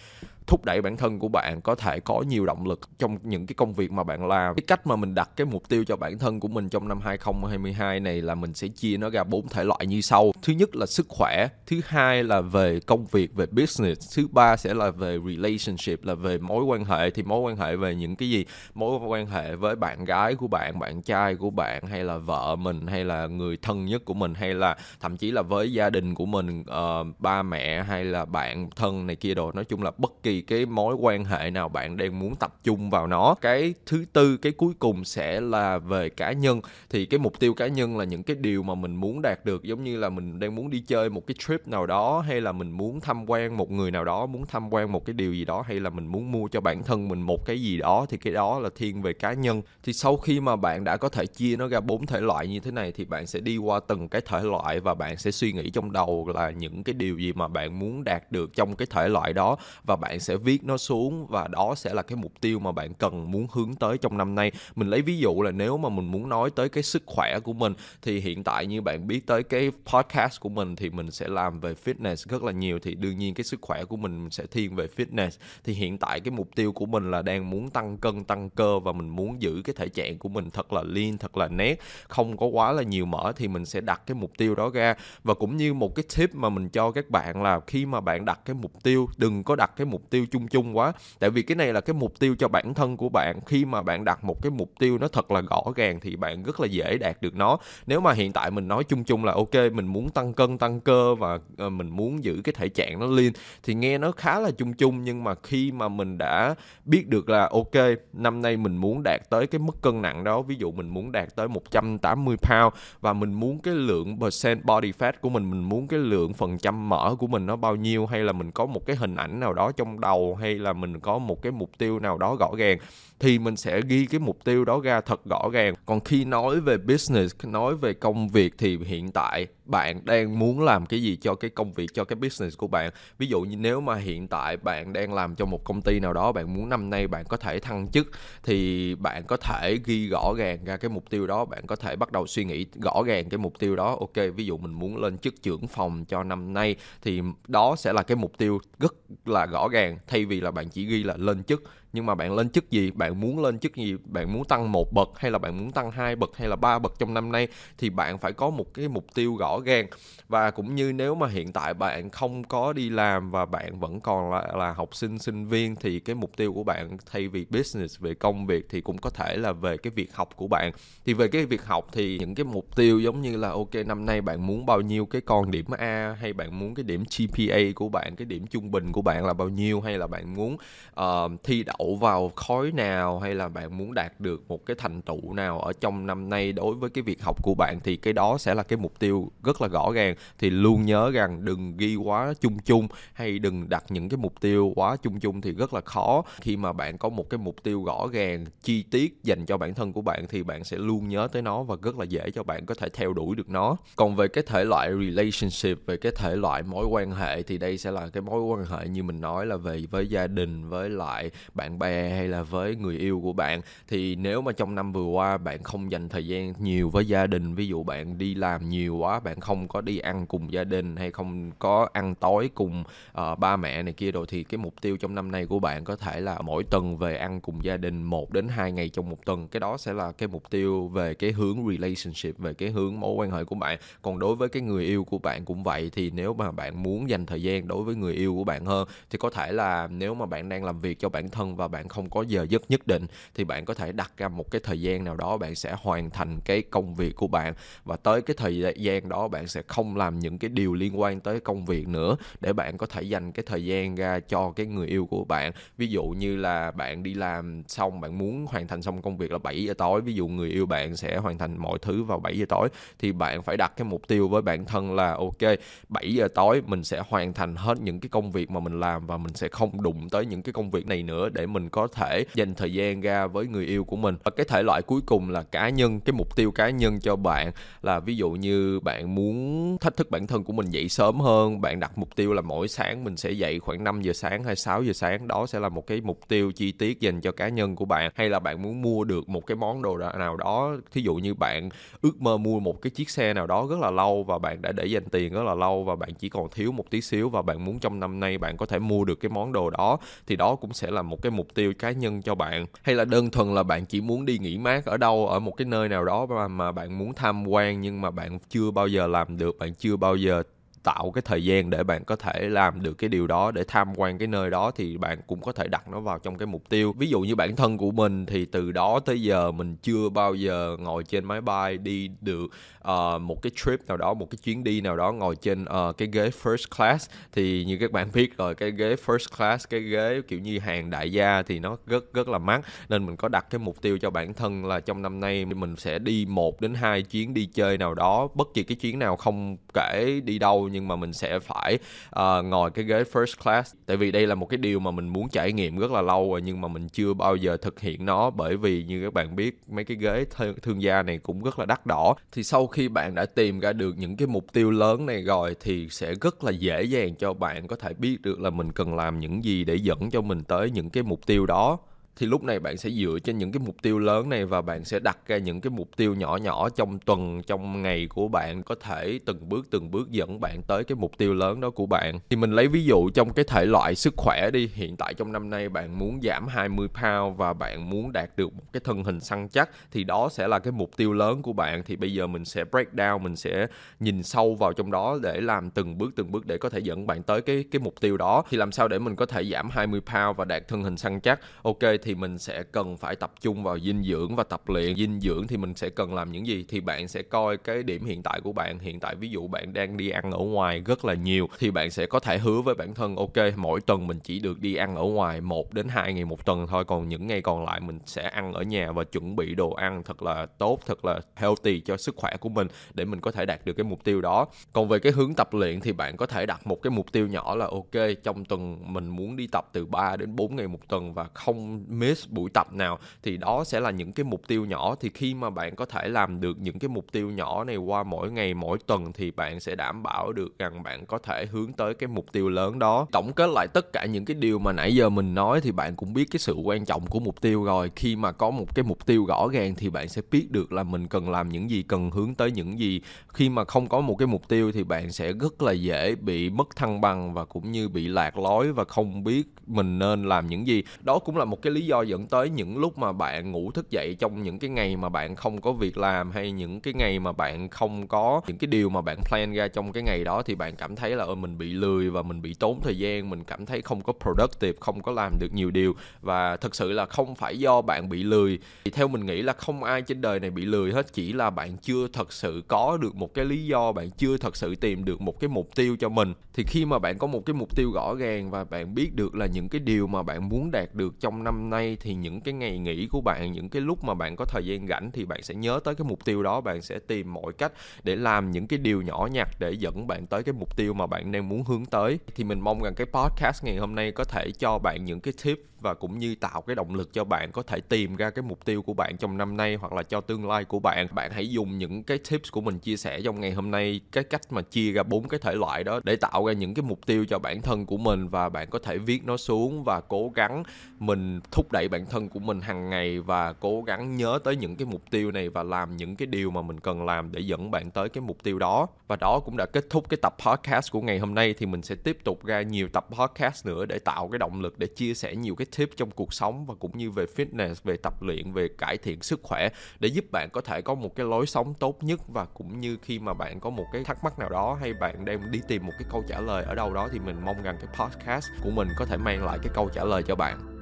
thúc 0.47 0.65
đẩy 0.65 0.83
bản 0.83 0.97
thân 0.97 1.19
của 1.19 1.29
bạn 1.29 1.61
có 1.61 1.75
thể 1.75 2.01
có 2.01 2.23
nhiều 2.29 2.47
động 2.47 2.67
lực 2.67 2.81
trong 2.99 3.19
những 3.23 3.47
cái 3.47 3.55
công 3.55 3.75
việc 3.75 3.93
mà 3.93 4.05
bạn 4.05 4.29
làm. 4.29 4.55
Cái 4.55 4.65
cách 4.67 4.87
mà 4.87 4.97
mình 4.97 5.15
đặt 5.15 5.31
cái 5.37 5.45
mục 5.45 5.69
tiêu 5.69 5.85
cho 5.85 5.97
bản 5.97 6.19
thân 6.19 6.41
của 6.41 6.49
mình 6.49 6.69
trong 6.69 6.89
năm 6.89 7.01
2022 7.01 8.01
này 8.01 8.23
là 8.23 8.35
mình 8.35 8.55
sẽ 8.55 8.69
chia 8.69 8.97
nó 8.97 9.11
ra 9.11 9.25
bốn 9.25 9.49
thể 9.49 9.65
loại 9.65 9.87
như 9.87 10.01
sau. 10.01 10.33
Thứ 10.43 10.53
nhất 10.53 10.77
là 10.77 10.87
sức 10.87 11.07
khỏe, 11.09 11.49
thứ 11.67 11.81
hai 11.87 12.25
là 12.25 12.41
về 12.41 12.81
công 12.81 13.07
việc, 13.07 13.35
về 13.35 13.47
business, 13.47 14.17
thứ 14.17 14.29
ba 14.33 14.57
sẽ 14.57 14.75
là 14.75 14.91
về 14.91 15.19
relationship 15.27 16.05
là 16.05 16.15
về 16.15 16.39
mối 16.39 16.65
quan 16.65 16.85
hệ 16.85 17.11
thì 17.11 17.23
mối 17.23 17.41
quan 17.41 17.57
hệ 17.57 17.77
về 17.77 17.95
những 17.95 18.17
cái 18.17 18.31
gì? 18.31 18.45
Mối 18.75 18.99
quan 19.07 19.27
hệ 19.27 19.57
với 19.57 19.77
bạn 19.77 20.05
gái 20.05 20.35
của 20.35 20.49
bạn, 20.49 20.79
bạn 20.79 21.03
trai 21.03 21.35
của 21.35 21.46
của 21.47 21.51
bạn 21.51 21.83
hay 21.87 22.05
là 22.05 22.17
vợ 22.17 22.57
mình 22.57 22.87
hay 22.87 23.05
là 23.05 23.27
người 23.27 23.57
thân 23.57 23.87
nhất 23.87 24.05
của 24.05 24.15
mình 24.15 24.35
hay 24.35 24.55
là 24.55 24.77
thậm 25.01 25.17
chí 25.17 25.31
là 25.31 25.43
với 25.43 25.73
gia 25.73 25.91
đình 25.91 26.15
của 26.15 26.27
mình 26.27 26.61
uh, 26.61 27.21
ba 27.21 27.43
mẹ 27.43 27.83
hay 27.83 28.05
là 28.05 28.25
bạn 28.25 28.71
thân 28.77 29.07
này 29.07 29.17
kia 29.17 29.35
đồ. 29.35 29.53
Nói 29.53 29.65
chung 29.65 29.83
là 29.83 29.91
bất 29.99 30.23
kỳ 30.23 30.41
cái 30.41 30.67
mối 30.67 30.95
quan 30.95 31.25
hệ 31.25 31.51
nào 31.51 31.69
bạn 31.69 31.97
đang 31.97 32.19
muốn 32.19 32.37
tập 32.37 32.55
trung 32.65 32.91
vào 32.91 33.07
nó. 33.07 33.35
Cái 33.41 33.75
thứ 33.87 34.05
tư 34.13 34.37
cái 34.37 34.53
cuối 34.53 34.73
cùng 34.79 35.05
sẽ 35.05 35.41
là 35.41 35.79
về 35.79 36.09
cá 36.09 36.33
nhân. 36.33 36.61
Thì 36.91 37.07
cái 37.07 37.19
mục 37.19 37.41
tiêu 37.41 37.55
cá 37.55 37.67
nhân 37.67 37.99
là 37.99 38.05
những 38.05 38.23
cái 38.23 38.37
điều 38.37 38.63
mà 38.63 38.75
mình 38.75 38.97
muốn 38.97 39.23
đạt 39.23 39.45
được. 39.45 39.63
Giống 39.63 39.85
như 39.85 39.97
là 39.97 40.09
mình 40.09 40.39
đang 40.39 40.55
muốn 40.55 40.71
đi 40.71 40.81
chơi 40.81 41.11
một 41.11 41.27
cái 41.27 41.35
trip 41.39 41.69
nào 41.69 41.87
đó 41.87 42.21
hay 42.29 42.41
là 42.41 42.53
mình 42.53 42.71
muốn 42.71 43.01
tham 43.01 43.31
quan 43.31 43.57
một 43.57 43.71
người 43.71 43.91
nào 43.91 44.05
đó 44.05 44.27
muốn 44.27 44.47
tham 44.47 44.73
quan 44.73 44.93
một 44.93 45.05
cái 45.05 45.15
điều 45.15 45.35
gì 45.35 45.45
đó 45.45 45.65
hay 45.67 45.81
là 45.81 45.91
mình 45.91 46.07
muốn 46.07 46.33
mua 46.33 46.49
cho 46.49 46.61
bản 46.61 46.83
thân 46.83 47.09
mình 47.09 47.23
một 47.23 47.47
cái 47.47 47.63
gì 47.63 47.77
đó 47.77 48.07
thì 48.09 48.17
cái 48.17 48.33
đó 48.33 48.59
là 48.59 48.71
thiên 48.77 49.03
về 49.03 49.13
cá 49.13 49.33
nhân. 49.33 49.63
Thì 49.83 49.93
sau 49.93 50.17
khi 50.17 50.41
mà 50.41 50.57
bạn 50.57 50.85
đã 50.85 50.97
có 50.97 51.09
thể 51.09 51.27
chia 51.37 51.57
nó 51.57 51.69
ra 51.69 51.81
bốn 51.81 52.07
thể 52.07 52.21
loại 52.21 52.49
như 52.49 52.61
thế 52.61 52.71
này 52.71 52.93
thì 52.93 53.05
bạn 53.05 53.27
sẽ 53.27 53.41
đi 53.41 53.57
qua 53.57 53.81
từng 53.89 54.09
cái 54.09 54.21
thể 54.21 54.43
loại 54.43 54.81
và 54.81 54.95
bạn 54.95 55.17
sẽ 55.17 55.31
suy 55.31 55.53
nghĩ 55.53 55.71
trong 55.71 55.93
đầu 55.93 56.29
là 56.35 56.51
những 56.51 56.85
cái 56.85 56.95
điều 56.95 57.19
gì 57.19 57.33
mà 57.33 57.49
bạn 57.49 57.79
muốn 57.79 58.05
đạt 58.05 58.33
được 58.33 58.55
trong 58.55 58.77
cái 58.77 58.87
thể 58.91 59.09
loại 59.09 59.33
đó 59.33 59.57
và 59.85 59.97
bạn 59.97 60.21
sẽ 60.21 60.37
viết 60.37 60.65
nó 60.65 60.77
xuống 60.77 61.27
và 61.27 61.49
đó 61.49 61.75
sẽ 61.77 61.95
là 61.95 62.03
cái 62.03 62.17
mục 62.17 62.33
tiêu 62.41 62.59
mà 62.59 62.73
bạn 62.73 62.95
cần 62.95 63.31
muốn 63.31 63.47
hướng 63.53 63.75
tới 63.75 63.99
trong 63.99 64.19
năm 64.19 64.35
nay. 64.35 64.53
Mình 64.75 64.89
lấy 64.89 65.03
ví 65.03 65.19
dụ 65.19 65.43
là 65.43 65.51
nếu 65.51 65.77
mà 65.77 65.89
mình 65.89 66.11
muốn 66.11 66.29
nói 66.29 66.51
tới 66.51 66.69
cái 66.69 66.83
sức 66.83 67.03
khỏe 67.07 67.39
của 67.41 67.53
mình 67.53 67.75
thì 68.03 68.21
hiện 68.21 68.45
tại 68.45 68.67
như 68.67 68.83
bạn 68.83 69.07
biết 69.07 69.27
tới 69.27 69.43
cái 69.43 69.71
podcast 69.85 70.41
của 70.41 70.49
mình 70.49 70.77
thì 70.77 70.91
mình 70.91 71.11
sẽ 71.11 71.29
làm 71.29 71.61
về 71.61 71.75
fitness 71.85 72.31
rất 72.31 72.43
là 72.43 72.53
nhiều 72.53 72.79
thì 72.83 72.95
đương 72.95 73.19
nhiên 73.19 73.35
cái 73.35 73.45
sức 73.45 73.61
khỏe 73.63 73.85
của 73.85 73.97
mình 73.97 74.31
sẽ 74.31 74.47
thiên 74.47 74.75
về 74.75 74.87
fitness. 74.97 75.31
Thì 75.65 75.73
hiện 75.73 75.99
tại 75.99 76.21
cái 76.21 76.31
mục 76.31 76.49
tiêu 76.55 76.73
của 76.73 76.87
mình 76.87 77.11
là 77.11 77.23
đang 77.23 77.51
muốn 77.51 77.71
tăng 77.71 77.99
cân, 77.99 78.25
tăng 78.25 78.51
cơ 78.51 78.79
và 78.79 78.93
mình 78.93 79.09
muốn 79.09 79.43
giữ 79.43 79.63
cái 79.65 79.75
thể 79.79 79.89
trạng 79.89 80.19
của 80.19 80.29
mình 80.29 80.51
thật 80.51 80.73
là 80.73 80.83
lean, 80.83 81.19
thật 81.19 81.26
thật 81.27 81.37
là 81.37 81.49
nét. 81.49 81.81
Không 82.09 82.37
có 82.37 82.47
quá 82.47 82.73
là 82.73 82.83
nhiều 82.83 83.07
mỡ 83.07 83.33
thì 83.37 83.49
mình 83.49 83.65
sẽ 83.65 83.81
đặt 83.81 84.03
cái 84.07 84.15
mục 84.15 84.31
tiêu 84.39 84.55
đó 84.55 84.71
ra. 84.75 84.95
Và 85.25 85.35
cũng 85.35 85.57
như 85.57 85.75
một 85.75 85.95
cái 85.95 86.05
tip 86.17 86.35
mà 86.35 86.49
mình 86.49 86.69
cho 86.69 86.91
các 86.91 87.11
bạn 87.11 87.43
là 87.43 87.61
khi 87.67 87.87
mà 87.87 88.01
bạn 88.01 88.25
đặt 88.25 88.41
cái 88.45 88.55
mục 88.55 88.73
tiêu, 88.83 89.09
đừng 89.17 89.45
có 89.45 89.57
đặt 89.57 89.71
cái 89.77 89.87
mục 89.87 90.11
tiêu 90.11 90.27
chung 90.31 90.49
chung 90.49 90.77
quá. 90.77 90.93
Tại 91.19 91.31
vì 91.31 91.43
cái 91.43 91.57
này 91.57 91.73
là 91.73 91.81
cái 91.81 91.95
mục 91.95 92.19
tiêu 92.19 92.37
cho 92.39 92.49
bản 92.49 92.75
thân 92.75 92.97
của 92.97 93.09
bạn. 93.09 93.41
Khi 93.47 93.65
mà 93.65 93.83
bạn 93.83 94.05
đặt 94.05 94.25
một 94.25 94.43
cái 94.43 94.51
mục 94.51 94.73
tiêu 94.79 94.99
nó 94.99 95.09
thật 95.09 95.31
là 95.31 95.41
rõ 95.41 95.63
ràng 95.77 96.01
thì 96.01 96.17
bạn 96.17 96.43
rất 96.43 96.61
là 96.61 96.67
dễ 96.67 96.99
đạt 96.99 97.23
được 97.23 97.35
nó. 97.35 97.59
Nếu 97.87 98.01
mà 98.01 98.13
hiện 98.13 98.33
tại 98.33 98.51
mình 98.51 98.69
nói 98.69 98.85
chung 98.85 99.05
chung 99.05 99.25
là, 99.25 99.33
ok, 99.33 99.55
mình 99.73 99.87
muốn 99.87 100.09
tăng 100.09 100.33
cân, 100.33 100.59
tăng 100.59 100.81
cơ 100.81 101.15
và 101.15 101.39
ờ, 101.57 101.71
mình 101.71 101.89
muốn 101.89 102.25
giữ 102.25 102.41
cái 102.45 102.53
thể 102.57 102.69
trạng 102.69 103.01
nó 103.01 103.07
liên 103.07 103.33
thì 103.63 103.75
nghe 103.75 103.99
nó 103.99 104.13
khá 104.13 104.41
là 104.41 104.51
chung 104.51 104.73
chung. 104.73 105.05
Nhưng 105.05 105.25
mà 105.25 105.35
khi 105.43 105.73
mà 105.73 105.89
mình 105.89 106.19
đã 106.19 106.55
biết 106.85 107.09
được 107.09 107.29
là, 107.29 107.49
ok, 107.53 107.75
năm 108.13 108.43
nay 108.43 108.57
mình 108.57 108.77
muốn 108.77 109.03
đạt 109.03 109.31
tới 109.31 109.47
cái 109.47 109.59
mức 109.59 109.83
cân 109.83 110.03
nặng 110.03 110.25
đó, 110.25 110.43
ví 110.43 110.55
dụ 110.55 110.73
mình 110.73 110.89
muốn 110.89 111.13
đạt 111.13 111.16
đạt 111.17 111.37
tới 111.37 111.49
180 111.49 112.37
pound. 112.37 112.75
Và 113.01 113.13
mình 113.13 113.33
muốn 113.33 113.59
cái 113.59 113.75
lượng 113.75 114.21
percent 114.21 114.65
body 114.65 114.93
fat 114.93 115.13
của 115.21 115.29
mình 115.29 115.51
mình 115.51 115.63
muốn 115.63 115.89
cái 115.89 116.01
lượng 116.01 116.33
phần 116.33 116.59
trăm 116.59 116.89
mỡ 116.89 117.15
của 117.19 117.27
mình 117.27 117.47
nó 117.47 117.57
bao 117.57 117.77
nhiêu, 117.77 118.07
hay 118.07 118.21
là 118.21 118.33
mình 118.33 118.51
có 118.51 118.67
một 118.67 118.87
cái 118.87 118.97
hình 118.97 119.17
ảnh 119.17 119.41
nào 119.41 119.53
đó 119.53 119.73
trong 119.73 120.01
đầu, 120.01 120.35
hay 120.41 120.55
là 120.55 120.73
mình 120.73 121.01
có 121.01 121.19
một 121.19 121.43
cái 121.43 121.53
mục 121.53 121.71
tiêu 121.79 121.99
nào 121.99 122.19
đó 122.19 122.37
rõ 122.41 122.51
ràng, 122.59 122.79
thì 123.19 123.39
mình 123.39 123.57
sẽ 123.57 123.81
ghi 123.81 124.07
cái 124.07 124.21
mục 124.21 124.45
tiêu 124.45 124.65
đó 124.65 124.81
ra 124.85 125.01
thật 125.01 125.25
rõ 125.25 125.49
ràng. 125.53 125.75
Còn 125.87 126.01
khi 126.01 126.25
nói 126.25 126.61
về 126.61 126.77
business, 126.79 127.37
nói 127.45 127.77
về 127.77 127.93
công 127.93 128.29
việc 128.29 128.55
thì 128.59 128.79
hiện 128.85 129.13
tại 129.13 129.47
bạn 129.67 130.01
đang 130.05 130.39
muốn 130.39 130.61
làm 130.61 130.87
cái 130.87 131.03
gì 131.03 131.17
cho 131.17 131.35
cái 131.35 131.51
công 131.51 131.73
việc, 131.73 131.95
cho 131.95 132.05
cái 132.05 132.17
business 132.17 132.59
của 132.59 132.67
bạn? 132.67 132.91
Ví 133.19 133.27
dụ 133.27 133.41
như 133.41 133.57
nếu 133.57 133.81
mà 133.81 133.95
hiện 133.95 134.29
tại 134.29 134.57
bạn 134.57 134.93
đang 134.93 135.15
làm 135.15 135.35
cho 135.35 135.45
một 135.45 135.65
công 135.65 135.83
ty 135.83 136.01
nào 136.01 136.13
đó, 136.13 136.33
bạn 136.33 136.55
muốn 136.55 136.69
năm 136.69 136.91
nay 136.91 137.09
bạn 137.09 137.25
có 137.29 137.37
thể 137.37 137.61
thăng 137.61 137.89
chức, 137.89 138.11
thì 138.43 138.95
bạn 138.95 139.23
có 139.29 139.37
thể 139.37 139.79
ghi 139.85 140.09
rõ 140.09 140.33
ràng 140.39 140.65
ra 140.65 140.77
cái 140.77 140.89
mục 140.89 141.11
tiêu 141.11 141.27
đó, 141.27 141.45
bạn 141.45 141.67
có 141.67 141.77
thể 141.77 141.97
bắt 141.97 142.13
đầu 142.13 142.27
suy 142.27 142.45
nghĩ 142.45 142.67
rõ 142.83 143.03
ràng 143.07 143.29
cái 143.29 143.39
mục 143.39 143.59
tiêu 143.59 143.77
đó. 143.77 143.97
Ok, 144.01 144.25
ví 144.37 144.47
dụ 144.47 144.59
mình 144.59 144.73
muốn 144.73 144.97
lên 144.97 145.19
chức 145.19 145.43
trưởng 145.43 145.67
phòng 145.67 146.05
cho 146.09 146.25
năm 146.25 146.53
nay, 146.53 146.77
thì 147.03 147.21
đó 147.49 147.77
sẽ 147.79 147.93
là 147.93 148.03
cái 148.03 148.17
mục 148.17 148.33
tiêu 148.39 148.59
rất 148.79 148.95
là 149.25 149.47
rõ 149.47 149.69
ràng, 149.69 149.99
thay 150.07 150.25
vì 150.25 150.41
là 150.41 150.51
bạn 150.51 150.69
chỉ 150.69 150.87
ghi 150.87 151.03
là 151.03 151.17
lên 151.17 151.45
chức 151.45 151.63
nhưng 151.93 152.07
mà 152.07 152.15
bạn 152.15 152.35
lên 152.35 152.51
chức 152.51 152.71
gì 152.71 152.91
bạn 152.91 153.21
muốn 153.21 153.43
lên 153.43 153.59
chức 153.59 153.77
gì 153.77 153.97
bạn 154.05 154.33
muốn 154.33 154.45
tăng 154.45 154.73
một 154.73 154.93
bậc 154.93 155.09
hay 155.17 155.31
là 155.31 155.39
bạn 155.39 155.59
muốn 155.59 155.73
tăng 155.73 155.91
hai 155.91 156.17
bậc 156.17 156.37
hay 156.37 156.49
là 156.49 156.57
ba 156.57 156.79
bậc 156.79 156.99
trong 156.99 157.15
năm 157.15 157.33
nay 157.33 157.49
thì 157.79 157.91
bạn 157.91 158.19
phải 158.19 158.33
có 158.33 158.51
một 158.51 158.75
cái 158.75 158.89
mục 158.89 159.07
tiêu 159.15 159.37
rõ 159.37 159.59
ràng. 159.65 159.87
Và 160.29 160.51
cũng 160.51 160.75
như 160.75 160.93
nếu 160.93 161.15
mà 161.15 161.29
hiện 161.29 161.53
tại 161.53 161.75
bạn 161.75 162.11
không 162.11 162.45
có 162.45 162.73
đi 162.73 162.91
làm 162.91 163.31
và 163.31 163.47
bạn 163.47 163.81
vẫn 163.81 164.01
còn 164.01 164.31
là, 164.31 164.47
là 164.55 164.73
học 164.73 164.95
sinh 164.95 165.19
sinh 165.19 165.47
viên 165.47 165.77
thì 165.77 166.01
cái 166.01 166.15
mục 166.15 166.37
tiêu 166.37 166.53
của 166.53 166.65
bạn 166.65 166.97
thay 167.11 167.29
vì 167.29 167.47
business 167.51 168.01
về 168.01 168.15
công 168.15 168.47
việc 168.47 168.67
thì 168.71 168.81
cũng 168.81 168.99
có 168.99 169.11
thể 169.11 169.37
là 169.37 169.53
về 169.53 169.77
cái 169.77 169.91
việc 169.91 170.15
học 170.15 170.29
của 170.37 170.49
bạn. 170.49 170.73
Thì 171.05 171.15
về 171.15 171.29
cái 171.29 171.47
việc 171.47 171.65
học 171.65 171.87
thì 171.93 172.19
những 172.19 172.35
cái 172.35 172.45
mục 172.45 172.77
tiêu 172.77 173.01
giống 173.01 173.21
như 173.21 173.37
là 173.37 173.49
ok 173.49 173.75
năm 173.87 174.07
nay 174.07 174.21
bạn 174.21 174.47
muốn 174.47 174.67
bao 174.67 174.81
nhiêu 174.81 175.07
cái 175.07 175.21
con 175.21 175.51
điểm 175.51 175.67
A 175.79 176.17
hay 176.21 176.33
bạn 176.33 176.59
muốn 176.59 176.75
cái 176.75 176.85
điểm 176.85 177.05
GPA 177.19 177.59
của 177.75 177.89
bạn 177.89 178.17
cái 178.17 178.27
điểm 178.27 178.47
trung 178.47 178.71
bình 178.71 178.93
của 178.93 179.03
bạn 179.03 179.27
là 179.27 179.33
bao 179.33 179.49
nhiêu? 179.49 179.81
Hay 179.81 179.99
là 179.99 180.07
bạn 180.07 180.35
muốn 180.35 180.57
uh, 181.01 181.33
thi 181.45 181.63
đậu 181.63 181.76
vào 182.01 182.33
khối 182.37 182.73
nào 182.73 183.19
hay 183.19 183.35
là 183.35 183.49
bạn 183.49 183.79
muốn 183.79 183.95
đạt 183.95 184.21
được 184.21 184.49
một 184.49 184.67
cái 184.67 184.77
thành 184.79 185.03
tựu 185.03 185.33
nào 185.33 185.61
ở 185.61 185.73
trong 185.81 186.07
năm 186.07 186.31
nay 186.31 186.53
đối 186.53 186.75
với 186.75 186.91
cái 186.91 187.03
việc 187.03 187.23
học 187.23 187.43
của 187.43 187.55
bạn 187.55 187.81
thì 187.85 187.97
cái 187.97 188.13
đó 188.13 188.39
sẽ 188.39 188.55
là 188.55 188.63
cái 188.63 188.77
mục 188.77 188.99
tiêu 188.99 189.31
rất 189.45 189.61
là 189.63 189.69
rõ 189.69 189.93
ràng. 189.95 190.15
Thì 190.39 190.51
luôn 190.51 190.87
nhớ 190.87 191.11
rằng 191.11 191.45
đừng 191.45 191.77
ghi 191.77 191.97
quá 191.97 192.35
chung 192.41 192.59
chung 192.59 192.89
hay 193.13 193.39
đừng 193.39 193.69
đặt 193.69 193.85
những 193.89 194.09
cái 194.09 194.17
mục 194.17 194.41
tiêu 194.41 194.73
quá 194.77 194.97
chung 194.97 195.21
chung 195.21 195.41
thì 195.41 195.53
rất 195.53 195.75
là 195.75 195.81
khó. 195.81 196.23
Khi 196.41 196.57
mà 196.57 196.73
bạn 196.73 196.99
có 196.99 197.09
một 197.09 197.31
cái 197.31 197.39
mục 197.39 197.63
tiêu 197.63 197.85
rõ 197.85 198.07
ràng, 198.13 198.45
chi 198.63 198.83
tiết 198.83 199.19
dành 199.23 199.47
cho 199.47 199.57
bản 199.57 199.75
thân 199.75 199.93
của 199.93 200.03
bạn 200.03 200.27
thì 200.29 200.43
bạn 200.43 200.65
sẽ 200.65 200.77
luôn 200.77 201.09
nhớ 201.09 201.29
tới 201.33 201.43
nó 201.43 201.63
và 201.63 201.77
rất 201.83 201.99
là 201.99 202.05
dễ 202.05 202.31
cho 202.31 202.43
bạn 202.43 202.67
có 202.67 202.75
thể 202.75 202.89
theo 202.89 203.13
đuổi 203.13 203.37
được 203.37 203.49
nó. 203.49 203.77
Còn 203.97 204.17
về 204.17 204.29
cái 204.29 204.45
thể 204.47 204.65
loại 204.65 204.91
relationship, 204.91 205.87
về 205.87 205.97
cái 205.97 206.13
thể 206.17 206.37
loại 206.37 206.63
mối 206.63 206.87
quan 206.87 207.11
hệ 207.11 207.43
thì 207.43 207.59
đây 207.59 207.79
sẽ 207.79 207.91
là 207.91 208.09
cái 208.09 208.23
mối 208.23 208.43
quan 208.43 208.65
hệ 208.65 208.89
như 208.89 209.03
mình 209.03 209.21
nói 209.21 209.47
là 209.47 209.57
về, 209.57 209.83
với 209.91 210.07
gia 210.07 210.27
đình, 210.27 210.69
với 210.69 210.91
lại 210.91 211.31
bạn 211.55 211.66
bạn 211.67 211.79
bè 211.79 212.11
hay 212.11 212.29
là 212.29 212.43
với 212.43 212.77
người 212.77 212.97
yêu 212.97 213.21
của 213.23 213.33
bạn 213.33 213.61
thì 213.89 214.17
nếu 214.17 214.43
mà 214.43 214.53
trong 214.53 214.75
năm 214.75 214.93
vừa 214.93 215.05
qua 215.05 215.39
bạn 215.39 215.63
không 215.63 215.93
dành 215.93 216.09
thời 216.09 216.27
gian 216.27 216.53
nhiều 216.59 216.91
với 216.91 217.07
gia 217.07 217.27
đình 217.27 217.55
ví 217.55 217.67
dụ 217.67 217.83
bạn 217.83 218.19
đi 218.19 218.35
làm 218.35 218.69
nhiều 218.69 218.97
quá 218.97 219.21
bạn 219.21 219.37
bạn 219.37 219.41
không 219.41 219.69
có 219.69 219.81
đi 219.81 219.99
ăn 219.99 220.27
cùng 220.27 220.53
gia 220.53 220.65
đình 220.65 220.97
hay 220.97 221.11
không 221.11 221.51
có 221.59 221.89
ăn 221.93 222.15
tối 222.15 222.51
cùng 222.55 222.85
uh, 223.11 223.39
ba 223.39 223.57
mẹ 223.57 223.83
này 223.83 223.93
kia 223.93 224.11
rồi 224.11 224.27
thì 224.29 224.45
cái 224.45 224.59
mục 224.59 224.75
tiêu 224.81 224.97
trong 224.97 225.15
năm 225.15 225.33
nay 225.33 225.47
của 225.47 225.59
bạn 225.59 225.85
có 225.85 225.97
thể 225.97 226.21
là 226.21 226.39
mỗi 226.43 226.65
tuần 226.65 226.99
về 226.99 227.17
ăn 227.17 227.41
cùng 227.41 227.65
gia 227.65 227.77
đình 227.77 228.03
một 228.03 228.33
đến 228.33 228.49
hai 228.49 228.73
ngày 228.73 228.89
trong 228.89 229.11
một 229.11 229.25
tuần. 229.25 229.49
Cái 229.49 229.61
đó 229.61 229.77
sẽ 229.77 229.93
là 229.93 230.13
cái 230.13 230.29
mục 230.29 230.51
tiêu 230.51 230.89
về 230.89 231.15
cái 231.15 231.33
hướng 231.33 231.69
relationship 231.69 232.39
về 232.39 232.55
cái 232.55 232.71
hướng 232.71 233.01
mối 233.01 233.15
quan 233.15 233.31
hệ 233.31 233.45
của 233.45 233.55
bạn. 233.55 233.79
Còn 234.03 234.19
đối 234.19 234.37
với 234.37 234.49
cái 234.49 234.63
người 234.63 234.85
yêu 234.85 235.05
của 235.05 235.19
bạn 235.19 235.45
cũng 235.45 235.63
vậy 235.63 235.91
thì 235.93 236.11
nếu 236.11 236.35
mà 236.35 236.51
bạn 236.51 236.83
muốn 236.83 237.11
dành 237.11 237.27
thời 237.27 237.43
gian 237.43 237.69
đối 237.69 237.83
với 237.83 237.95
người 237.95 238.15
yêu 238.15 238.35
của 238.35 238.45
bạn 238.45 238.65
hơn 238.65 238.89
thì 239.11 239.19
có 239.19 239.31
thể 239.31 239.53
là 239.53 239.89
nếu 239.91 240.15
mà 240.15 240.27
bạn 240.27 240.49
đang 240.49 240.65
làm 240.65 240.81
việc 240.81 240.99
cho 240.99 241.09
bản 241.09 241.29
thân 241.29 241.56
và 241.57 241.69
bạn 241.69 241.89
không 241.89 242.11
có 242.11 242.23
giờ 242.23 242.47
giấc 242.49 242.71
nhất 242.71 242.87
định, 242.87 243.07
thì 243.35 243.45
bạn 243.45 243.65
có 243.65 243.75
thể 243.75 243.93
đặt 243.93 244.13
ra 244.17 244.29
một 244.29 244.51
cái 244.51 244.61
thời 244.65 244.81
gian 244.81 245.05
nào 245.05 245.17
đó 245.17 245.37
bạn 245.37 245.55
sẽ 245.55 245.75
hoàn 245.79 246.11
thành 246.11 246.41
cái 246.45 246.63
công 246.63 246.95
việc 246.95 247.17
của 247.17 247.27
bạn. 247.27 247.55
Và 247.85 247.97
tới 247.97 248.23
cái 248.23 248.37
thời 248.39 248.75
gian 248.77 249.09
đó 249.09 249.29
bạn 249.29 249.47
sẽ 249.47 249.63
không 249.67 249.97
làm 249.97 250.19
những 250.19 250.39
cái 250.39 250.49
điều 250.49 250.75
liên 250.75 251.01
quan 251.01 251.21
tới 251.21 251.41
công 251.41 251.65
việc 251.65 251.89
nữa, 251.89 252.17
để 252.41 252.53
bạn 252.53 252.79
có 252.79 252.87
thể 252.87 253.03
dành 253.03 253.33
cái 253.33 253.45
thời 253.47 253.65
gian 253.65 253.95
ra 253.95 254.21
cho 254.21 254.51
cái 254.51 254.67
người 254.67 254.87
yêu 254.87 255.07
của 255.07 255.25
bạn. 255.25 255.53
Ví 255.77 255.87
dụ 255.87 256.03
như 256.05 256.37
là 256.37 256.71
bạn 256.71 257.03
đi 257.03 257.15
làm 257.15 257.63
xong, 257.69 258.01
bạn 258.01 258.19
muốn 258.19 258.47
hoàn 258.47 258.67
thành 258.67 258.83
xong 258.83 259.03
công 259.03 259.17
việc 259.17 259.33
là 259.33 259.39
7 259.39 259.65
giờ 259.65 259.75
tối, 259.75 260.01
ví 260.01 260.15
dụ 260.15 260.29
người 260.29 260.51
yêu 260.51 260.67
bạn 260.67 260.97
sẽ 260.97 261.17
hoàn 261.17 261.39
thành 261.39 261.57
mọi 261.59 261.79
thứ 261.83 262.03
vào 262.03 262.19
7 262.19 262.39
giờ 262.39 262.47
tối, 262.49 262.69
thì 262.99 263.13
bạn 263.13 263.43
phải 263.43 263.57
đặt 263.57 263.73
cái 263.77 263.85
mục 263.85 264.03
tiêu 264.09 264.29
với 264.29 264.43
bản 264.43 264.65
thân 264.65 264.95
là, 264.95 265.13
ok 265.13 265.59
7 265.89 266.15
giờ 266.15 266.29
tối 266.35 266.63
mình 266.67 266.85
sẽ 266.85 267.03
hoàn 267.09 267.33
thành 267.33 267.57
hết 267.57 267.81
những 267.81 268.01
cái 268.01 268.09
công 268.09 268.33
việc 268.33 268.51
mà 268.51 268.61
mình 268.61 268.81
làm 268.81 269.07
và 269.07 269.17
mình 269.17 269.35
sẽ 269.35 269.49
không 269.49 269.83
đụng 269.83 270.09
tới 270.09 270.27
những 270.27 270.43
cái 270.43 270.53
công 270.53 270.71
việc 270.71 270.87
này 270.87 271.03
nữa 271.03 271.29
để 271.29 271.46
mình 271.47 271.69
có 271.69 271.87
thể 271.87 272.25
dành 272.35 272.55
thời 272.55 272.73
gian 272.73 273.01
ra 273.01 273.27
với 273.27 273.47
người 273.47 273.67
yêu 273.67 273.85
của 273.85 273.97
mình. 273.97 274.17
Và 274.25 274.31
cái 274.31 274.47
thể 274.49 274.63
loại 274.63 274.83
cuối 274.83 275.01
cùng 275.07 275.31
là 275.31 275.43
cá 275.43 275.69
nhân, 275.69 276.01
cái 276.01 276.13
mục 276.13 276.37
tiêu 276.37 276.51
cá 276.51 276.71
nhân 276.71 277.01
cho 277.01 277.17
bạn 277.17 277.51
là 277.83 278.01
ví 278.01 278.17
dụ 278.17 278.31
như 278.31 278.81
bạn 278.81 279.15
muốn 279.15 279.77
thách 279.81 279.97
thức 279.97 280.11
bản 280.11 280.27
thân 280.27 280.45
của 280.45 280.53
mình 280.53 280.71
dậy 280.71 280.89
sớm 280.89 281.21
hơn, 281.21 281.61
bạn 281.61 281.81
đặt 281.81 281.99
mục 281.99 282.17
tiêu 282.17 282.33
là 282.33 282.43
mỗi 282.43 282.69
sáng 282.69 283.05
mình 283.05 283.17
sẽ 283.17 283.31
dậy 283.31 283.59
khoảng 283.59 283.85
5 283.85 284.03
giờ 284.03 284.13
sáng 284.13 284.45
hay 284.45 284.57
6 284.57 284.83
giờ 284.83 284.93
sáng, 284.93 285.29
đó 285.29 285.47
sẽ 285.47 285.61
là 285.61 285.69
một 285.69 285.87
cái 285.87 286.01
mục 286.01 286.21
tiêu 286.29 286.53
chi 286.53 286.73
tiết 286.73 287.01
dành 287.01 287.21
cho 287.21 287.33
cá 287.33 287.49
nhân 287.49 287.77
của 287.77 287.85
bạn. 287.85 288.11
Hay 288.15 288.29
là 288.29 288.39
bạn 288.39 288.63
muốn 288.63 288.83
mua 288.83 289.05
được 289.05 289.29
một 289.29 289.47
cái 289.47 289.57
món 289.57 289.83
đồ 289.83 289.99
nào 289.99 290.37
đó, 290.37 290.77
thí 290.93 291.01
dụ 291.01 291.15
như 291.15 291.35
bạn 291.35 291.69
ước 292.03 292.21
mơ 292.21 292.37
mua 292.37 292.61
một 292.61 292.83
cái 292.83 292.91
chiếc 292.91 293.11
xe 293.11 293.35
nào 293.35 293.47
đó 293.47 293.67
rất 293.71 293.79
là 293.81 293.91
lâu 293.91 294.25
và 294.25 294.39
bạn 294.39 294.63
đã 294.63 294.73
để 294.73 294.87
dành 294.87 295.05
tiền 295.05 295.33
rất 295.33 295.43
là 295.43 295.55
lâu 295.55 295.85
và 295.85 295.97
bạn 295.97 296.15
chỉ 296.15 296.29
còn 296.29 296.49
thiếu 296.51 296.73
một 296.73 296.91
tí 296.91 297.01
xíu 297.01 297.29
và 297.29 297.43
bạn 297.43 297.65
muốn 297.65 297.79
trong 297.79 298.01
năm 298.01 298.21
nay 298.21 298.39
bạn 298.39 298.57
có 298.57 298.67
thể 298.67 298.79
mua 298.79 299.05
được 299.05 299.21
cái 299.21 299.31
món 299.31 299.53
đồ 299.53 299.71
đó, 299.71 299.99
thì 300.27 300.37
đó 300.37 300.55
cũng 300.55 300.73
sẽ 300.73 300.91
là 300.91 301.03
một 301.03 301.23
cái 301.23 301.31
mục 301.37 301.55
tiêu 301.55 301.73
cá 301.79 301.91
nhân 301.91 302.23
cho 302.23 302.35
bạn? 302.35 302.67
Hay 302.83 302.95
là 302.95 303.05
đơn 303.05 303.31
thuần 303.31 303.55
là 303.55 303.63
bạn 303.63 303.87
chỉ 303.87 304.01
muốn 304.01 304.27
đi 304.27 304.39
nghỉ 304.39 304.59
mát 304.59 304.85
ở 304.87 304.97
đâu, 304.97 305.29
ở 305.29 305.39
một 305.39 305.53
cái 305.57 305.65
nơi 305.65 305.89
nào 305.89 306.05
đó 306.05 306.27
mà 306.27 306.49
mà 306.49 306.73
bạn 306.73 306.99
muốn 306.99 307.15
tham 307.15 307.49
quan 307.49 307.81
nhưng 307.81 308.01
mà 308.01 308.11
bạn 308.11 308.39
chưa 308.49 308.71
bao 308.71 308.89
giờ 308.89 309.07
làm 309.07 309.39
được, 309.39 309.59
bạn 309.59 309.75
chưa 309.75 309.97
bao 309.97 310.17
giờ 310.17 310.43
tạo 310.87 311.11
cái 311.15 311.23
thời 311.23 311.45
gian 311.45 311.71
để 311.71 311.85
bạn 311.85 312.05
có 312.05 312.17
thể 312.17 312.49
làm 312.49 312.83
được 312.83 312.95
cái 312.95 313.09
điều 313.09 313.27
đó 313.27 313.51
để 313.51 313.65
tham 313.69 313.93
quan 313.97 314.19
cái 314.19 314.29
nơi 314.29 314.51
đó 314.51 314.71
thì 314.71 314.97
bạn 314.97 315.19
cũng 315.27 315.41
có 315.41 315.53
thể 315.53 315.69
đặt 315.69 315.89
nó 315.89 316.01
vào 316.01 316.19
trong 316.19 316.39
cái 316.39 316.47
mục 316.47 316.63
tiêu. 316.69 316.95
Ví 316.99 317.07
dụ 317.07 317.21
như 317.21 317.35
bản 317.35 317.57
thân 317.57 317.79
của 317.79 317.91
mình 317.91 318.27
thì 318.27 318.45
từ 318.45 318.73
đó 318.73 319.01
tới 319.01 319.23
giờ 319.23 319.51
mình 319.51 319.77
chưa 319.83 320.09
bao 320.09 320.35
giờ 320.35 320.77
ngồi 320.81 321.05
trên 321.05 321.25
máy 321.25 321.41
bay 321.41 321.79
đi 321.79 322.11
được 322.21 322.45
uh, 322.45 323.21
một 323.21 323.43
cái 323.43 323.53
trip 323.57 323.87
nào 323.87 323.97
đó 323.97 324.15
một 324.15 324.31
cái 324.31 324.39
chuyến 324.43 324.65
đi 324.65 324.81
nào 324.81 324.97
đó 324.97 325.13
ngồi 325.13 325.37
trên 325.37 325.63
uh, 325.63 325.97
cái 325.97 326.09
ghế 326.13 326.31
first 326.43 326.77
class. 326.77 327.11
Thì 327.33 327.65
như 327.65 327.77
các 327.81 327.93
bạn 327.93 328.09
biết 328.15 328.37
rồi 328.37 328.55
cái 328.55 328.71
ghế 328.71 328.97
first 329.07 329.37
class 329.37 329.69
cái 329.71 329.81
ghế 329.81 330.21
kiểu 330.29 330.41
như 330.41 330.59
hàng 330.59 330.91
đại 330.91 331.13
gia 331.13 331.43
thì 331.43 331.59
nó 331.59 331.77
rất 331.87 332.15
rất 332.15 332.29
là 332.29 332.39
mắc. 332.39 332.61
Nên 332.89 333.07
mình 333.07 333.17
có 333.17 333.29
đặt 333.29 333.47
cái 333.51 333.59
mục 333.59 333.83
tiêu 333.83 333.99
cho 333.99 334.11
bản 334.11 334.35
thân 334.35 334.65
là 334.65 334.81
trong 334.81 335.03
năm 335.03 335.21
nay 335.21 335.45
mình 335.45 335.77
sẽ 335.77 335.99
đi 335.99 336.27
một 336.29 336.61
đến 336.61 336.75
hai 336.75 337.03
chuyến 337.03 337.35
đi 337.35 337.47
chơi 337.47 337.79
nào 337.79 337.95
đó. 337.95 338.29
Bất 338.35 338.49
kỳ 338.55 338.63
cái 338.63 338.77
chuyến 338.77 338.99
nào 338.99 339.17
không 339.17 339.57
kể 339.75 340.21
đi 340.25 340.39
đâu 340.39 340.69
nhưng 340.77 340.89
mà 340.89 340.97
mình 340.97 341.13
sẽ 341.13 341.39
phải 341.39 341.79
uh, 342.19 342.45
ngồi 342.45 342.71
cái 342.71 342.85
ghế 342.85 343.03
first 343.13 343.43
class. 343.45 343.75
Tại 343.87 343.97
vì 343.97 344.13
đây 344.13 344.27
là 344.27 344.35
một 344.35 344.47
cái 344.47 344.59
điều 344.59 344.81
mà 344.81 344.91
mình 344.91 345.09
muốn 345.09 345.29
trải 345.29 345.53
nghiệm 345.53 345.79
rất 345.79 345.91
là 345.91 346.03
lâu 346.03 346.31
rồi 346.31 346.43
nhưng 346.43 346.61
mà 346.61 346.69
mình 346.69 346.89
chưa 346.89 347.15
bao 347.15 347.37
giờ 347.37 347.57
thực 347.57 347.81
hiện 347.81 348.05
nó 348.05 348.31
bởi 348.31 348.57
vì 348.57 348.83
như 348.83 349.05
các 349.05 349.13
bạn 349.13 349.37
biết 349.37 349.61
mấy 349.69 349.85
cái 349.85 349.97
ghế 349.97 350.25
thương 350.63 350.83
gia 350.83 351.03
này 351.03 351.19
cũng 351.19 351.43
rất 351.43 351.59
là 351.59 351.67
đắt 351.67 351.87
đỏ. 351.87 352.15
Thì 352.33 352.43
sau 352.43 352.67
khi 352.67 352.89
bạn 352.89 353.15
đã 353.15 353.27
tìm 353.27 353.61
ra 353.61 353.73
được 353.73 353.99
những 353.99 354.17
cái 354.17 354.27
mục 354.27 354.53
tiêu 354.53 354.71
lớn 354.71 355.07
này 355.07 355.23
rồi 355.23 355.57
thì 355.61 355.89
sẽ 355.91 356.15
rất 356.21 356.45
là 356.45 356.51
dễ 356.51 356.83
dàng 356.83 357.15
cho 357.15 357.35
bạn 357.35 357.67
có 357.67 357.77
thể 357.77 357.95
biết 357.95 358.23
được 358.23 358.41
là 358.41 358.51
mình 358.51 358.73
cần 358.73 358.95
làm 358.95 359.21
những 359.21 359.45
gì 359.45 359.65
để 359.65 359.75
dẫn 359.75 360.11
cho 360.11 360.21
mình 360.21 360.45
tới 360.45 360.71
những 360.71 360.91
cái 360.91 361.03
mục 361.03 361.27
tiêu 361.27 361.47
đó 361.47 361.79
thì 362.17 362.27
lúc 362.27 362.43
này 362.43 362.59
bạn 362.59 362.77
sẽ 362.77 362.91
dựa 362.91 363.19
trên 363.25 363.39
những 363.39 363.53
cái 363.53 363.61
mục 363.67 363.77
tiêu 363.83 363.99
lớn 363.99 364.29
này 364.29 364.45
và 364.45 364.63
bạn 364.63 364.85
sẽ 364.85 364.99
đặt 364.99 365.19
ra 365.27 365.39
những 365.39 365.61
cái 365.61 365.71
mục 365.71 365.97
tiêu 365.97 366.15
nhỏ 366.15 366.37
nhỏ 366.37 366.69
trong 366.69 366.99
tuần, 366.99 367.43
trong 367.47 367.83
ngày 367.83 368.07
của 368.07 368.29
bạn, 368.29 368.63
có 368.63 368.75
thể 368.75 369.21
từng 369.27 369.49
bước 369.49 369.67
từng 369.71 369.91
bước 369.91 370.11
dẫn 370.11 370.41
bạn 370.41 370.63
tới 370.67 370.85
cái 370.85 370.97
mục 370.97 371.19
tiêu 371.19 371.35
lớn 371.35 371.61
đó 371.61 371.71
của 371.71 371.87
bạn. 371.87 372.19
Thì 372.31 372.37
mình 372.37 372.51
lấy 372.51 372.69
ví 372.69 372.85
dụ 372.85 373.11
trong 373.11 373.33
cái 373.33 373.45
thể 373.49 373.67
loại 373.67 373.95
sức 373.95 374.15
khỏe 374.17 374.51
đi, 374.51 374.71
hiện 374.75 374.97
tại 374.97 375.15
trong 375.15 375.33
năm 375.33 375.51
nay 375.51 375.69
bạn 375.69 375.99
muốn 375.99 376.21
giảm 376.23 376.47
20 376.49 376.89
pound 376.89 377.39
và 377.39 377.53
bạn 377.53 377.91
muốn 377.91 378.13
đạt 378.13 378.37
được 378.37 378.55
một 378.55 378.73
cái 378.73 378.81
thân 378.85 379.05
hình 379.05 379.21
săn 379.21 379.49
chắc, 379.49 379.71
thì 379.93 380.05
đó 380.05 380.29
sẽ 380.33 380.49
là 380.49 380.59
cái 380.59 380.73
mục 380.73 380.97
tiêu 380.97 381.13
lớn 381.13 381.43
của 381.43 381.53
bạn. 381.53 381.83
Thì 381.87 381.97
bây 381.97 382.13
giờ 382.13 382.27
mình 382.27 382.45
sẽ 382.45 382.65
break 382.65 382.93
down, 382.95 383.19
mình 383.19 383.37
sẽ 383.37 383.67
nhìn 384.01 384.23
sâu 384.23 384.55
vào 384.55 384.73
trong 384.73 384.91
đó 384.91 385.19
để 385.23 385.41
làm 385.41 385.71
từng 385.71 385.99
bước 385.99 386.11
từng 386.17 386.33
bước 386.33 386.47
để 386.47 386.59
có 386.59 386.69
thể 386.69 386.79
dẫn 386.79 387.07
bạn 387.07 387.23
tới 387.23 387.41
cái 387.41 387.65
cái 387.71 387.81
mục 387.81 388.01
tiêu 388.01 388.17
đó. 388.17 388.43
Thì 388.51 388.57
làm 388.57 388.73
sao 388.73 388.89
để 388.89 388.99
mình 388.99 389.17
có 389.17 389.27
thể 389.27 389.45
giảm 389.45 389.71
20 389.71 390.01
pound 390.01 390.37
và 390.37 390.45
đạt 390.45 390.69
thân 390.69 390.83
hình 390.83 390.97
săn 390.97 391.21
chắc? 391.21 391.41
Ok 391.63 391.79
thì 392.07 392.15
mình 392.15 392.39
sẽ 392.39 392.63
cần 392.63 392.97
phải 392.97 393.17
tập 393.17 393.33
trung 393.41 393.63
vào 393.63 393.79
dinh 393.79 394.05
dưỡng 394.05 394.37
và 394.37 394.45
tập 394.45 394.69
luyện. 394.69 394.97
Dinh 394.97 395.21
dưỡng 395.21 395.47
thì 395.47 395.57
mình 395.57 395.75
sẽ 395.75 395.89
cần 395.89 396.15
làm 396.15 396.33
những 396.33 396.47
gì? 396.47 396.65
Thì 396.69 396.81
bạn 396.81 397.09
sẽ 397.09 397.23
coi 397.23 397.57
cái 397.57 397.83
điểm 397.83 398.05
hiện 398.05 398.23
tại 398.23 398.41
của 398.45 398.53
bạn. 398.53 398.79
Hiện 398.79 399.01
tại 399.01 399.15
ví 399.15 399.29
dụ 399.29 399.49
bạn 399.49 399.73
đang 399.73 399.97
đi 399.97 400.11
ăn 400.11 400.31
ở 400.31 400.39
ngoài 400.39 400.83
rất 400.87 401.05
là 401.05 401.15
nhiều, 401.15 401.49
thì 401.59 401.71
bạn 401.71 401.91
sẽ 401.91 402.07
có 402.07 402.21
thể 402.21 402.39
hứa 402.39 402.61
với 402.61 402.75
bản 402.75 402.95
thân, 402.95 403.17
ok, 403.17 403.33
mỗi 403.57 403.81
tuần 403.81 404.07
mình 404.07 404.19
chỉ 404.23 404.39
được 404.39 404.61
đi 404.61 404.75
ăn 404.75 404.97
ở 404.97 405.03
ngoài 405.03 405.41
một 405.41 405.75
đến 405.75 405.89
hai 405.89 406.13
ngày 406.13 406.25
một 406.25 406.45
tuần 406.45 406.67
thôi, 406.67 406.85
còn 406.85 407.09
những 407.09 407.27
ngày 407.27 407.41
còn 407.43 407.65
lại 407.65 407.81
mình 407.81 407.99
sẽ 408.07 408.23
ăn 408.23 408.53
ở 408.53 408.63
nhà 408.63 408.93
và 408.93 409.05
chuẩn 409.05 409.37
bị 409.37 409.55
đồ 409.55 409.71
ăn 409.71 410.03
thật 410.03 410.23
là 410.23 410.47
tốt, 410.47 410.81
thật 410.87 411.05
là 411.05 411.21
healthy 411.37 411.81
cho 411.81 411.97
sức 411.97 412.17
khỏe 412.17 412.37
của 412.41 412.49
mình 412.49 412.69
để 412.95 413.05
mình 413.05 413.21
có 413.21 413.31
thể 413.31 413.47
đạt 413.47 413.65
được 413.65 413.73
cái 413.73 413.85
mục 413.85 414.05
tiêu 414.05 414.21
đó. 414.21 414.47
Còn 414.73 414.89
về 414.89 414.99
cái 414.99 415.13
hướng 415.13 415.35
tập 415.35 415.55
luyện 415.55 415.81
thì 415.81 415.93
bạn 415.93 416.17
có 416.17 416.27
thể 416.27 416.47
đặt 416.47 416.67
một 416.67 416.83
cái 416.83 416.91
mục 416.91 417.13
tiêu 417.13 417.27
nhỏ 417.27 417.55
là, 417.55 417.67
ok, 417.67 418.09
trong 418.23 418.45
tuần 418.45 418.93
mình 418.93 419.09
muốn 419.09 419.37
đi 419.37 419.47
tập 419.47 419.69
từ 419.73 419.87
3 419.87 420.17
đến 420.17 420.37
4 420.37 420.57
ngày 420.57 420.69
một 420.69 420.89
tuần 420.89 421.15
và 421.15 421.25
không 421.35 421.85
miss 421.99 422.29
buổi 422.29 422.51
tập 422.51 422.73
nào, 422.73 422.99
thì 423.23 423.37
đó 423.37 423.65
sẽ 423.65 423.81
là 423.81 423.91
những 423.91 424.13
cái 424.13 424.25
mục 424.25 424.43
tiêu 424.49 424.65
nhỏ. 424.65 424.95
Thì 425.01 425.11
khi 425.15 425.35
mà 425.35 425.51
bạn 425.51 425.77
có 425.77 425.85
thể 425.85 426.09
làm 426.09 426.41
được 426.41 426.59
những 426.61 426.79
cái 426.79 426.89
mục 426.89 427.07
tiêu 427.13 427.31
nhỏ 427.31 427.65
này 427.65 427.77
qua 427.77 428.03
mỗi 428.03 428.31
ngày, 428.31 428.55
mỗi 428.55 428.79
tuần, 428.87 429.13
thì 429.13 429.31
bạn 429.31 429.61
sẽ 429.61 429.75
đảm 429.75 430.03
bảo 430.03 430.33
được 430.33 430.59
rằng 430.59 430.83
bạn 430.83 431.07
có 431.07 431.19
thể 431.19 431.47
hướng 431.47 431.73
tới 431.73 431.95
cái 431.95 432.09
mục 432.09 432.27
tiêu 432.33 432.49
lớn 432.49 432.79
đó. 432.79 433.07
Tổng 433.13 433.33
kết 433.33 433.51
lại 433.51 433.67
tất 433.75 433.93
cả 433.93 434.05
những 434.05 434.25
cái 434.25 434.35
điều 434.35 434.59
mà 434.59 434.73
nãy 434.73 434.95
giờ 434.95 435.09
mình 435.09 435.35
nói, 435.35 435.61
thì 435.61 435.73
bạn 435.73 435.97
cũng 435.97 436.13
biết 436.13 436.25
cái 436.31 436.39
sự 436.39 436.55
quan 436.55 436.85
trọng 436.85 437.07
của 437.07 437.21
mục 437.21 437.41
tiêu 437.41 437.65
rồi. 437.65 437.91
Khi 437.97 438.17
mà 438.17 438.33
có 438.33 438.51
một 438.51 438.75
cái 438.75 438.85
mục 438.85 439.07
tiêu 439.07 439.27
rõ 439.27 439.49
ràng, 439.53 439.75
thì 439.75 439.91
bạn 439.91 440.09
sẽ 440.09 440.23
biết 440.31 440.51
được 440.51 440.73
là 440.73 440.83
mình 440.83 441.09
cần 441.09 441.31
làm 441.31 441.49
những 441.49 441.71
gì, 441.71 441.83
cần 441.83 442.11
hướng 442.11 442.35
tới 442.35 442.51
những 442.51 442.79
gì. 442.79 443.01
Khi 443.29 443.49
mà 443.49 443.65
không 443.65 443.89
có 443.89 444.01
một 444.01 444.15
cái 444.15 444.27
mục 444.27 444.49
tiêu, 444.49 444.73
thì 444.73 444.85
bạn 444.85 445.13
sẽ 445.13 445.33
rất 445.33 445.63
là 445.63 445.73
dễ 445.73 446.15
bị 446.15 446.51
mất 446.51 446.77
thăng 446.77 447.01
bằng 447.01 447.35
và 447.35 447.45
cũng 447.45 447.73
như 447.73 447.89
bị 447.89 448.09
lạc 448.09 448.39
lối 448.39 448.73
và 448.73 448.85
không 448.85 449.25
biết 449.25 449.43
mình 449.67 449.99
nên 449.99 450.29
làm 450.29 450.47
những 450.47 450.67
gì. 450.67 450.83
Đó 451.01 451.19
cũng 451.19 451.37
là 451.37 451.45
một 451.45 451.63
cái 451.63 451.73
lý 451.73 451.86
do 451.87 452.03
dẫn 452.03 452.27
tới 452.27 452.51
những 452.51 452.79
lúc 452.79 452.99
mà 452.99 453.13
bạn 453.13 453.53
ngủ 453.53 453.71
thức 453.71 453.91
dậy 453.91 454.17
trong 454.19 454.43
những 454.43 454.59
cái 454.59 454.71
ngày 454.71 454.97
mà 454.97 455.09
bạn 455.09 455.37
không 455.37 455.61
có 455.61 455.73
việc 455.73 455.99
làm 455.99 456.31
hay 456.31 456.53
những 456.53 456.81
cái 456.81 456.95
ngày 456.95 457.19
mà 457.19 457.33
bạn 457.33 457.69
không 457.69 458.07
có 458.07 458.41
những 458.47 458.59
cái 458.59 458.67
điều 458.67 458.91
mà 458.91 459.01
bạn 459.01 459.19
plan 459.29 459.53
ra 459.53 459.69
trong 459.69 459.93
cái 459.93 460.03
ngày 460.03 460.25
đó 460.25 460.43
thì 460.43 460.55
bạn 460.55 460.77
cảm 460.77 460.97
thấy 460.97 461.17
là 461.17 461.25
ơi 461.25 461.37
mình 461.37 461.59
bị 461.59 461.73
lười 461.73 462.11
và 462.11 462.23
mình 462.23 462.43
bị 462.43 462.55
tốn 462.55 462.81
thời 462.83 462.99
gian, 462.99 463.31
mình 463.31 463.45
cảm 463.45 463.67
thấy 463.67 463.83
không 463.83 464.01
có 464.01 464.13
productive, 464.21 464.79
không 464.81 465.03
có 465.03 465.13
làm 465.13 465.33
được 465.39 465.53
nhiều 465.55 465.71
điều. 465.71 465.95
Và 466.21 466.57
thực 466.57 466.75
sự 466.75 466.93
là 466.93 467.07
không 467.07 467.35
phải 467.35 467.59
do 467.59 467.83
bạn 467.83 468.09
bị 468.09 468.23
lười. 468.23 468.59
Thì 468.85 468.91
theo 468.91 469.09
mình 469.09 469.27
nghĩ 469.27 469.43
là 469.43 469.53
không 469.53 469.85
ai 469.85 470.03
trên 470.03 470.21
đời 470.21 470.41
này 470.41 470.51
bị 470.51 470.65
lười 470.65 470.93
hết, 470.93 471.13
chỉ 471.13 471.33
là 471.33 471.51
bạn 471.51 471.77
chưa 471.77 472.09
thật 472.13 472.33
sự 472.33 472.63
có 472.69 472.99
được 473.01 473.15
một 473.15 473.35
cái 473.35 473.45
lý 473.45 473.67
do, 473.67 473.93
bạn 473.93 474.11
chưa 474.11 474.37
thật 474.37 474.57
sự 474.57 474.75
tìm 474.75 475.05
được 475.05 475.21
một 475.21 475.41
cái 475.41 475.49
mục 475.49 475.69
tiêu 475.75 475.97
cho 476.01 476.09
mình. 476.09 476.35
Thì 476.55 476.65
khi 476.67 476.85
mà 476.85 476.99
bạn 476.99 477.19
có 477.19 477.27
một 477.27 477.47
cái 477.47 477.55
mục 477.55 477.77
tiêu 477.77 477.93
rõ 477.95 478.15
ràng 478.15 478.51
và 478.51 478.65
bạn 478.65 478.95
biết 478.95 479.15
được 479.15 479.35
là 479.35 479.47
những 479.47 479.69
cái 479.69 479.81
điều 479.81 480.07
mà 480.07 480.23
bạn 480.23 480.49
muốn 480.49 480.71
đạt 480.71 480.95
được 480.95 481.21
trong 481.21 481.45
năm 481.45 481.71
nay 481.77 481.97
thì 482.01 482.15
những 482.15 482.41
cái 482.41 482.55
ngày 482.55 482.79
nghỉ 482.79 483.07
của 483.07 483.21
bạn, 483.21 483.53
những 483.53 483.69
cái 483.69 483.83
lúc 483.83 484.05
mà 484.05 484.15
bạn 484.15 484.37
có 484.37 484.45
thời 484.45 484.67
gian 484.67 484.87
rảnh 484.87 485.11
thì 485.13 485.25
bạn 485.25 485.43
sẽ 485.43 485.55
nhớ 485.55 485.81
tới 485.85 485.95
cái 485.95 486.05
mục 486.09 486.25
tiêu 486.25 486.43
đó, 486.43 486.61
bạn 486.61 486.83
sẽ 486.83 486.99
tìm 486.99 487.35
mọi 487.35 487.53
cách 487.53 487.73
để 488.03 488.17
làm 488.17 488.51
những 488.51 488.67
cái 488.67 488.79
điều 488.79 489.03
nhỏ 489.03 489.29
nhặt 489.33 489.49
để 489.59 489.73
dẫn 489.73 490.07
bạn 490.07 490.27
tới 490.27 490.43
cái 490.43 490.53
mục 490.53 490.77
tiêu 490.77 490.95
mà 490.95 491.07
bạn 491.07 491.33
đang 491.33 491.49
muốn 491.49 491.63
hướng 491.65 491.85
tới. 491.87 492.19
Thì 492.35 492.45
mình 492.45 492.61
mong 492.61 492.83
rằng 492.83 492.95
cái 492.95 493.07
podcast 493.07 493.65
ngày 493.65 493.77
hôm 493.77 493.95
nay 493.95 494.13
có 494.13 494.25
thể 494.25 494.51
cho 494.59 494.79
bạn 494.79 495.05
những 495.05 495.21
cái 495.21 495.35
tip 495.45 495.59
và 495.81 495.95
cũng 495.95 496.19
như 496.19 496.35
tạo 496.35 496.63
cái 496.63 496.77
động 496.77 496.95
lực 496.95 497.13
cho 497.13 497.25
bạn 497.25 497.53
có 497.53 497.63
thể 497.63 497.81
tìm 497.81 498.17
ra 498.17 498.31
cái 498.31 498.43
mục 498.43 498.65
tiêu 498.65 498.83
của 498.83 498.95
bạn 498.95 499.17
trong 499.17 499.37
năm 499.37 499.57
nay 499.57 499.75
hoặc 499.75 499.93
là 499.93 500.03
cho 500.03 500.21
tương 500.21 500.49
lai 500.49 500.65
của 500.65 500.79
bạn. 500.79 501.07
Bạn 501.15 501.31
hãy 501.33 501.51
dùng 501.51 501.79
những 501.79 502.03
cái 502.03 502.19
tips 502.31 502.51
của 502.51 502.61
mình 502.61 502.79
chia 502.79 502.97
sẻ 502.97 503.21
trong 503.21 503.41
ngày 503.41 503.53
hôm 503.53 503.71
nay, 503.71 504.01
cái 504.13 504.25
cách 504.25 504.53
mà 504.53 504.63
chia 504.63 504.93
ra 504.93 505.03
bốn 505.03 505.29
cái 505.29 505.41
thể 505.41 505.55
loại 505.55 505.85
đó 505.85 506.01
để 506.05 506.17
tạo 506.17 506.47
ra 506.47 506.53
những 506.53 506.75
cái 506.75 506.83
mục 506.83 507.07
tiêu 507.07 507.25
cho 507.29 507.39
bản 507.39 507.63
thân 507.63 507.87
của 507.87 507.97
mình 507.97 508.29
và 508.29 508.49
bạn 508.49 508.71
có 508.71 508.79
thể 508.79 508.99
viết 508.99 509.25
nó 509.25 509.37
xuống 509.37 509.85
và 509.85 510.01
cố 510.01 510.33
gắng 510.35 510.63
mình 510.99 511.41
thúc 511.57 511.73
đẩy 511.73 511.89
bản 511.89 512.07
thân 512.07 512.29
của 512.29 512.39
mình 512.39 512.61
hàng 512.61 512.91
ngày 512.91 513.21
và 513.21 513.53
cố 513.53 513.83
gắng 513.83 514.17
nhớ 514.17 514.39
tới 514.45 514.57
những 514.57 514.77
cái 514.77 514.87
mục 514.87 515.03
tiêu 515.11 515.31
này 515.31 515.49
và 515.49 515.63
làm 515.63 515.97
những 515.97 516.17
cái 516.17 516.27
điều 516.27 516.51
mà 516.51 516.63
mình 516.63 516.81
cần 516.81 517.05
làm 517.05 517.33
để 517.33 517.41
dẫn 517.41 517.71
bạn 517.71 517.91
tới 517.91 518.09
cái 518.09 518.23
mục 518.23 518.43
tiêu 518.43 518.59
đó. 518.59 518.87
Và 519.09 519.17
đó 519.17 519.41
cũng 519.45 519.57
đã 519.57 519.67
kết 519.67 519.85
thúc 519.91 520.09
cái 520.09 520.19
tập 520.23 520.37
podcast 520.47 520.93
của 520.93 521.01
ngày 521.01 521.19
hôm 521.19 521.35
nay 521.35 521.55
thì 521.59 521.67
mình 521.67 521.83
sẽ 521.83 521.95
tiếp 521.95 522.19
tục 522.25 522.45
ra 522.45 522.63
nhiều 522.63 522.89
tập 522.93 523.07
podcast 523.11 523.67
nữa 523.67 523.87
để 523.87 523.99
tạo 523.99 524.29
cái 524.29 524.39
động 524.39 524.61
lực 524.61 524.79
để 524.79 524.87
chia 524.87 525.15
sẻ 525.15 525.37
nhiều 525.37 525.55
cái 525.55 525.67
tip 525.77 525.91
trong 525.97 526.11
cuộc 526.11 526.35
sống 526.35 526.67
và 526.67 526.75
cũng 526.75 526.99
như 526.99 527.11
về 527.11 527.27
fitness, 527.37 527.75
về 527.85 527.97
tập 527.97 528.23
luyện, 528.23 528.53
về 528.53 528.69
cải 528.79 528.97
thiện 528.99 529.23
sức 529.23 529.41
khỏe 529.43 529.69
để 530.01 530.09
giúp 530.09 530.25
bạn 530.33 530.49
có 530.53 530.61
thể 530.61 530.83
có 530.83 530.95
một 530.95 531.17
cái 531.17 531.27
lối 531.27 531.47
sống 531.47 531.75
tốt 531.75 531.99
nhất 532.03 532.21
và 532.29 532.45
cũng 532.45 532.81
như 532.81 532.99
khi 533.03 533.19
mà 533.19 533.35
bạn 533.35 533.61
có 533.61 533.71
một 533.71 533.87
cái 533.93 534.05
thắc 534.05 534.25
mắc 534.25 534.39
nào 534.39 534.49
đó 534.49 534.79
hay 534.81 534.95
bạn 534.95 535.25
đang 535.25 535.51
đi 535.51 535.61
tìm 535.69 535.87
một 535.87 535.93
cái 535.99 536.09
câu 536.11 536.25
trả 536.29 536.41
lời 536.41 536.65
ở 536.65 536.75
đâu 536.75 536.95
đó 536.95 537.09
thì 537.13 537.19
mình 537.19 537.37
mong 537.45 537.63
rằng 537.63 537.77
cái 537.81 537.95
podcast 537.99 538.47
của 538.65 538.71
mình 538.71 538.89
có 538.99 539.05
thể 539.05 539.17
mang 539.17 539.45
lại 539.45 539.59
cái 539.63 539.73
câu 539.75 539.89
trả 539.95 540.05
lời 540.05 540.23
cho 540.27 540.35
bạn. 540.35 540.76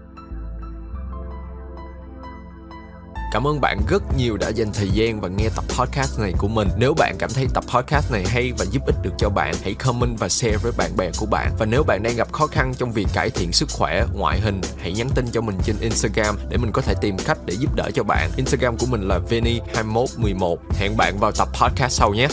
Cảm 3.34 3.46
ơn 3.46 3.60
bạn 3.60 3.80
rất 3.88 4.02
nhiều 4.16 4.36
đã 4.36 4.48
dành 4.48 4.72
thời 4.74 4.88
gian 4.88 5.20
và 5.20 5.28
nghe 5.28 5.48
tập 5.56 5.64
podcast 5.78 6.20
này 6.20 6.32
của 6.38 6.48
mình. 6.48 6.68
Nếu 6.76 6.94
bạn 6.94 7.16
cảm 7.18 7.30
thấy 7.34 7.46
tập 7.54 7.64
podcast 7.74 8.12
này 8.12 8.24
hay 8.26 8.52
và 8.58 8.64
giúp 8.64 8.82
ích 8.86 8.94
được 9.02 9.10
cho 9.18 9.28
bạn, 9.28 9.54
hãy 9.62 9.74
comment 9.74 10.18
và 10.18 10.28
share 10.28 10.56
với 10.62 10.72
bạn 10.78 10.96
bè 10.96 11.10
của 11.18 11.26
bạn. 11.26 11.52
Và 11.58 11.66
nếu 11.66 11.82
bạn 11.82 12.02
đang 12.02 12.16
gặp 12.16 12.32
khó 12.32 12.46
khăn 12.46 12.72
trong 12.78 12.92
việc 12.92 13.06
cải 13.14 13.30
thiện 13.30 13.52
sức 13.52 13.68
khỏe, 13.72 14.04
ngoại 14.14 14.40
hình, 14.40 14.60
hãy 14.78 14.92
nhắn 14.92 15.08
tin 15.14 15.26
cho 15.32 15.40
mình 15.40 15.56
trên 15.64 15.76
Instagram 15.80 16.36
để 16.50 16.56
mình 16.56 16.72
có 16.72 16.82
thể 16.82 16.94
tìm 17.00 17.16
cách 17.24 17.38
để 17.46 17.54
giúp 17.54 17.74
đỡ 17.74 17.90
cho 17.94 18.02
bạn. 18.02 18.30
Instagram 18.36 18.76
của 18.76 18.86
mình 18.86 19.08
là 19.08 19.20
Veni2111. 19.30 20.56
Hẹn 20.70 20.96
bạn 20.96 21.18
vào 21.20 21.32
tập 21.32 21.48
podcast 21.60 21.92
sau 21.92 22.14
nhé. 22.14 22.28